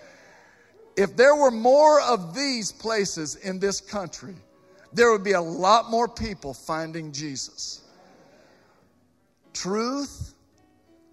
[0.96, 4.34] if there were more of these places in this country,
[4.92, 7.82] there would be a lot more people finding Jesus.
[9.52, 10.34] Truth,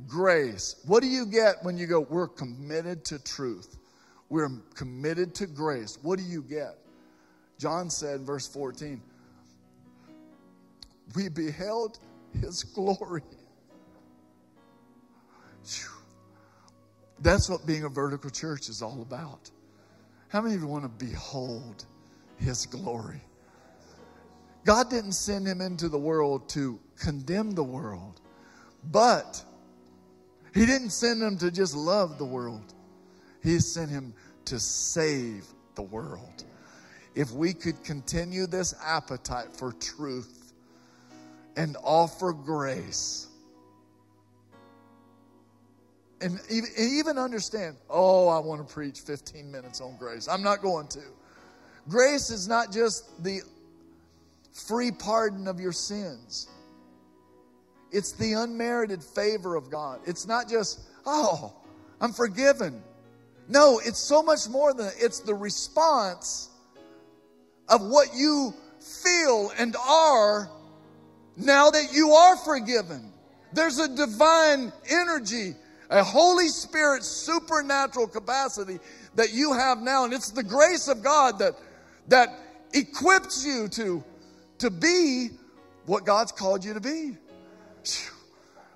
[0.07, 0.75] grace.
[0.85, 3.77] What do you get when you go, we're committed to truth?
[4.29, 5.97] We're committed to grace.
[6.01, 6.77] What do you get?
[7.57, 9.01] John said, verse 14,
[11.15, 11.99] we beheld
[12.41, 13.21] his glory.
[17.19, 19.49] That's what being a vertical church is all about.
[20.27, 21.85] How many of you want to behold
[22.37, 23.21] his glory?
[24.65, 28.19] God didn't send him into the world to condemn the world,
[28.91, 29.41] but
[30.53, 32.73] he didn't send him to just love the world.
[33.45, 34.13] He sent him
[34.45, 36.43] to save the world.
[37.13, 40.51] If we could continue this appetite for truth
[41.55, 43.27] and offer grace,
[46.21, 50.27] and even understand, oh, I want to preach 15 minutes on grace.
[50.27, 51.03] I'm not going to.
[51.87, 53.41] Grace is not just the
[54.51, 56.47] free pardon of your sins,
[57.91, 59.99] it's the unmerited favor of God.
[60.07, 61.53] It's not just, oh,
[62.01, 62.81] I'm forgiven.
[63.47, 64.95] No, it's so much more than that.
[64.97, 66.49] It's the response
[67.69, 70.49] of what you feel and are
[71.37, 73.11] now that you are forgiven.
[73.53, 75.55] There's a divine energy
[75.89, 78.79] a Holy Spirit supernatural capacity
[79.15, 80.05] that you have now.
[80.05, 81.53] And it's the grace of God that,
[82.07, 82.29] that
[82.73, 84.03] equips you to,
[84.59, 85.29] to be
[85.85, 87.17] what God's called you to be.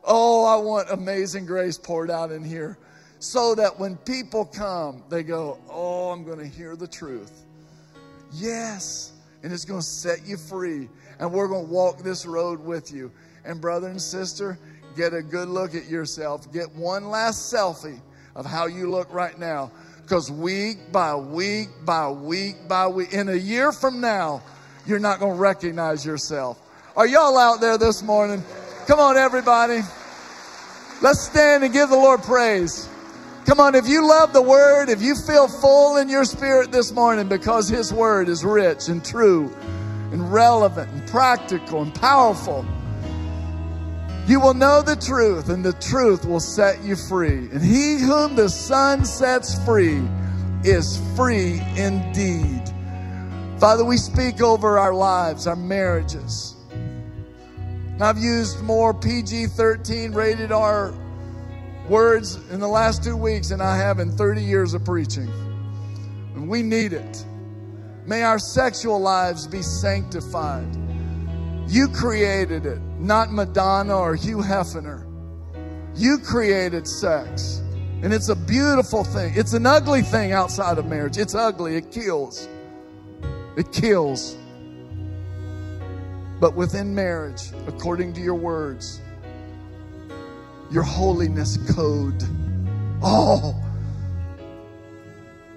[0.04, 2.78] Oh, I want amazing grace poured out in here
[3.20, 7.44] so that when people come, they go, Oh, I'm going to hear the truth.
[8.34, 9.14] Yes.
[9.44, 10.90] And it's going to set you free.
[11.20, 13.12] And we're going to walk this road with you.
[13.46, 14.58] And, brother and sister,
[14.96, 16.52] Get a good look at yourself.
[16.52, 18.02] Get one last selfie
[18.36, 19.72] of how you look right now.
[20.02, 24.42] Because week by week by week by week, in a year from now,
[24.86, 26.60] you're not going to recognize yourself.
[26.98, 28.44] Are y'all out there this morning?
[28.88, 29.82] Come on, everybody.
[31.02, 32.89] Let's stand and give the Lord praise.
[33.50, 36.92] Come on, if you love the word, if you feel full in your spirit this
[36.92, 39.52] morning because his word is rich and true
[40.12, 42.64] and relevant and practical and powerful.
[44.28, 47.50] You will know the truth, and the truth will set you free.
[47.52, 50.08] And he whom the Son sets free
[50.64, 52.62] is free indeed.
[53.58, 56.54] Father, we speak over our lives, our marriages.
[58.00, 60.94] I've used more PG 13 rated R
[61.90, 65.28] words in the last two weeks than I have in 30 years of preaching.
[66.36, 67.26] And we need it.
[68.06, 70.68] May our sexual lives be sanctified.
[71.68, 75.06] You created it, not Madonna or Hugh Hefner.
[75.96, 77.62] You created sex.
[78.02, 79.34] And it's a beautiful thing.
[79.36, 81.18] It's an ugly thing outside of marriage.
[81.18, 81.76] It's ugly.
[81.76, 82.48] It kills.
[83.58, 84.38] It kills.
[86.40, 89.02] But within marriage, according to your words,
[90.72, 92.24] your holiness code,
[93.02, 93.56] oh,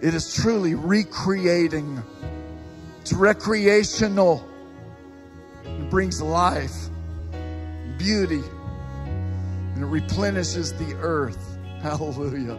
[0.00, 2.02] it is truly recreating.
[3.00, 4.44] It's recreational
[5.64, 6.88] It brings life,
[7.98, 8.42] beauty,
[9.74, 11.58] and it replenishes the earth.
[11.82, 12.58] Hallelujah.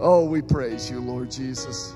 [0.00, 1.92] Oh, we praise you, Lord Jesus.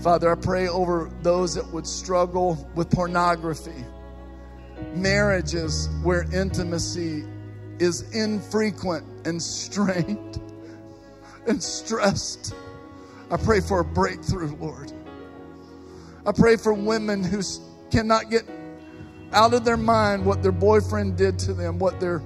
[0.00, 3.84] Father, I pray over those that would struggle with pornography,
[4.94, 7.24] marriages where intimacy
[7.78, 10.40] is infrequent and strained
[11.46, 12.54] and stressed.
[13.30, 14.92] I pray for a breakthrough, Lord.
[16.24, 17.40] I pray for women who
[17.90, 18.42] cannot get
[19.32, 22.22] out of their mind what their boyfriend did to them, what their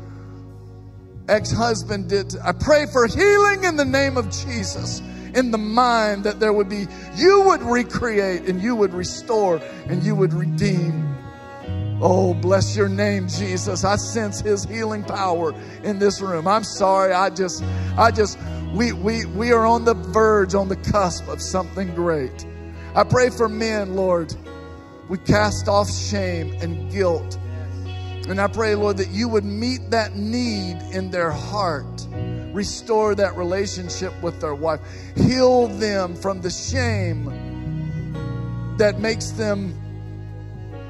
[1.28, 2.30] ex husband did.
[2.30, 5.00] To, I pray for healing in the name of Jesus
[5.34, 10.02] in the mind that there would be, you would recreate and you would restore and
[10.02, 11.16] you would redeem.
[12.02, 13.84] Oh, bless your name, Jesus.
[13.84, 16.48] I sense his healing power in this room.
[16.48, 17.12] I'm sorry.
[17.12, 17.62] I just,
[17.96, 18.38] I just,
[18.74, 22.46] we, we, we are on the verge, on the cusp of something great.
[22.94, 24.34] I pray for men, Lord
[25.10, 27.36] we cast off shame and guilt.
[28.28, 32.06] And I pray, Lord, that you would meet that need in their heart
[32.52, 34.80] restore that relationship with their wife.
[35.16, 37.24] Heal them from the shame
[38.78, 39.74] that makes them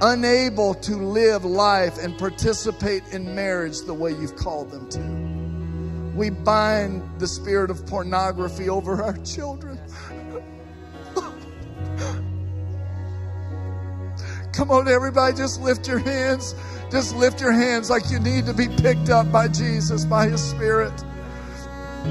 [0.02, 6.16] unable to live life and participate in marriage the way you've called them to.
[6.16, 9.78] We bind the spirit of pornography over our children.
[14.52, 16.54] Come on, everybody, just lift your hands.
[16.90, 20.42] Just lift your hands like you need to be picked up by Jesus, by His
[20.42, 20.92] Spirit.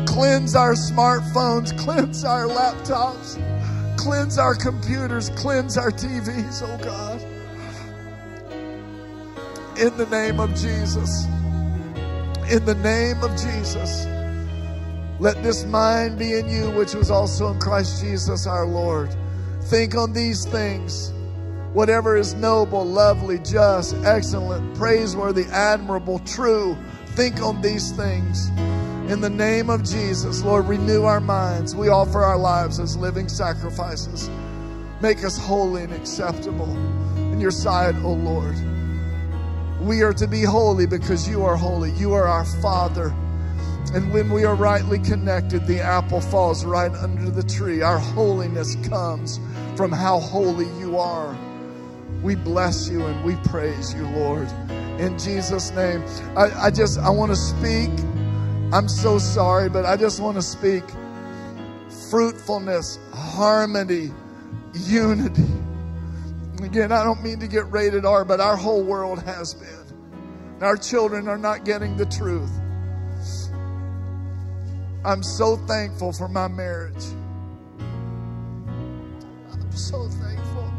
[0.06, 3.36] Cleanse our smartphones, cleanse our laptops,
[3.98, 7.39] cleanse our computers, cleanse our TVs, oh God.
[9.80, 11.24] In the name of Jesus.
[12.52, 14.06] In the name of Jesus.
[15.22, 19.16] Let this mind be in you, which was also in Christ Jesus our Lord.
[19.64, 21.14] Think on these things
[21.72, 26.78] whatever is noble, lovely, just, excellent, praiseworthy, admirable, true.
[27.16, 28.50] Think on these things.
[29.10, 31.74] In the name of Jesus, Lord, renew our minds.
[31.74, 34.30] We offer our lives as living sacrifices.
[35.00, 36.76] Make us holy and acceptable
[37.32, 38.58] in your sight, O Lord.
[39.82, 41.92] We are to be holy because you are holy.
[41.92, 43.16] You are our Father.
[43.94, 47.82] And when we are rightly connected, the apple falls right under the tree.
[47.82, 49.40] Our holiness comes
[49.76, 51.36] from how holy you are.
[52.22, 54.50] We bless you and we praise you, Lord.
[55.00, 56.04] In Jesus' name.
[56.36, 57.90] I, I just, I want to speak.
[58.74, 60.84] I'm so sorry, but I just want to speak
[62.10, 64.12] fruitfulness, harmony,
[64.74, 65.48] unity.
[66.62, 70.60] Again, I don't mean to get rated R, but our whole world has been.
[70.62, 72.51] Our children are not getting the truth.
[75.05, 77.05] I'm so thankful for my marriage.
[79.51, 80.70] I'm so thankful.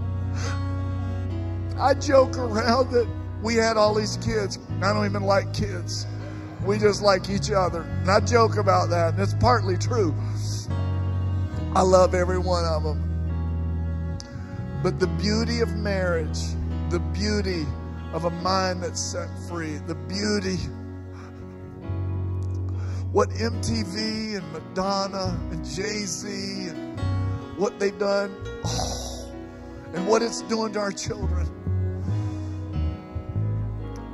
[1.78, 3.08] I joke around that
[3.42, 4.58] we had all these kids.
[4.82, 6.06] I don't even like kids.
[6.66, 7.80] We just like each other.
[7.80, 10.14] And I joke about that, and it's partly true.
[11.74, 13.09] I love every one of them.
[14.82, 16.38] But the beauty of marriage,
[16.88, 17.66] the beauty
[18.14, 20.56] of a mind that's set free, the beauty,
[23.12, 26.28] what MTV and Madonna and Jay Z
[26.68, 26.98] and
[27.58, 29.32] what they've done, oh,
[29.92, 31.46] and what it's doing to our children.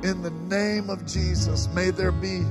[0.03, 2.43] In the name of Jesus, may there be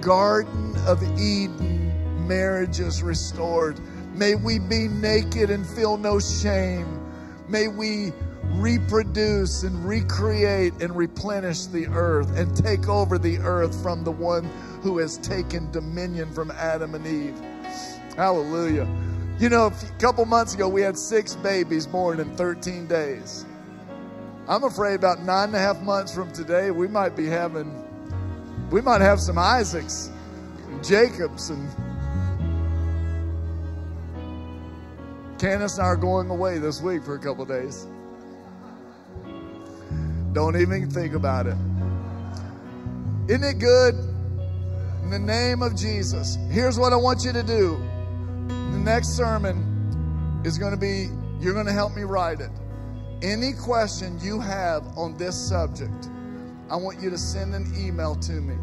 [0.00, 3.78] Garden of Eden marriages restored.
[4.14, 7.05] May we be naked and feel no shame.
[7.48, 8.12] May we
[8.54, 14.44] reproduce and recreate and replenish the earth and take over the earth from the one
[14.82, 17.38] who has taken dominion from Adam and Eve.
[18.16, 18.88] Hallelujah.
[19.38, 23.44] You know, a couple months ago, we had six babies born in 13 days.
[24.48, 27.84] I'm afraid about nine and a half months from today, we might be having,
[28.70, 30.10] we might have some Isaacs
[30.66, 31.68] and Jacobs and
[35.38, 37.86] Candace and I are going away this week for a couple days.
[40.32, 41.56] Don't even think about it.
[43.28, 43.94] Isn't it good?
[45.02, 46.38] In the name of Jesus.
[46.50, 47.76] Here's what I want you to do.
[48.48, 51.08] The next sermon is going to be,
[51.38, 52.50] you're going to help me write it.
[53.22, 56.08] Any question you have on this subject,
[56.70, 58.56] I want you to send an email to me.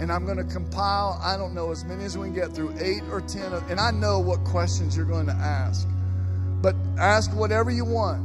[0.00, 2.74] And I'm going to compile, I don't know, as many as we can get through,
[2.78, 3.52] eight or ten.
[3.52, 5.88] and I know what questions you're going to ask.
[6.60, 8.22] But ask whatever you want.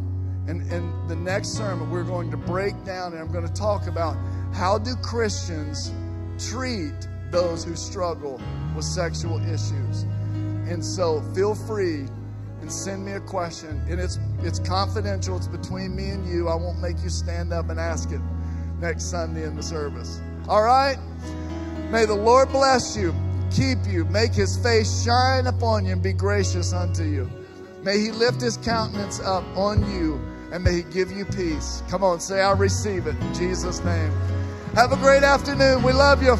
[0.48, 3.88] And in the next sermon, we're going to break down and I'm going to talk
[3.88, 4.18] about
[4.54, 5.91] how do Christians
[6.38, 6.94] treat
[7.32, 8.41] those who struggle
[8.76, 10.04] with sexual issues.
[10.68, 12.06] And so feel free
[12.62, 13.82] and send me a question.
[13.90, 15.38] And it's it's confidential.
[15.38, 16.50] It's between me and you.
[16.50, 18.22] I won't make you stand up and ask it
[18.80, 20.22] next Sunday in the service.
[20.48, 20.98] All right?
[21.94, 23.15] May the Lord bless you,
[23.52, 27.30] keep you, make his face shine upon you and be gracious unto you.
[27.84, 30.20] May he lift his countenance up on you
[30.53, 31.82] and may He give you peace.
[31.90, 34.11] Come on, say, I receive it in Jesus' name.
[34.76, 35.82] Have a great afternoon.
[35.82, 36.38] We love you.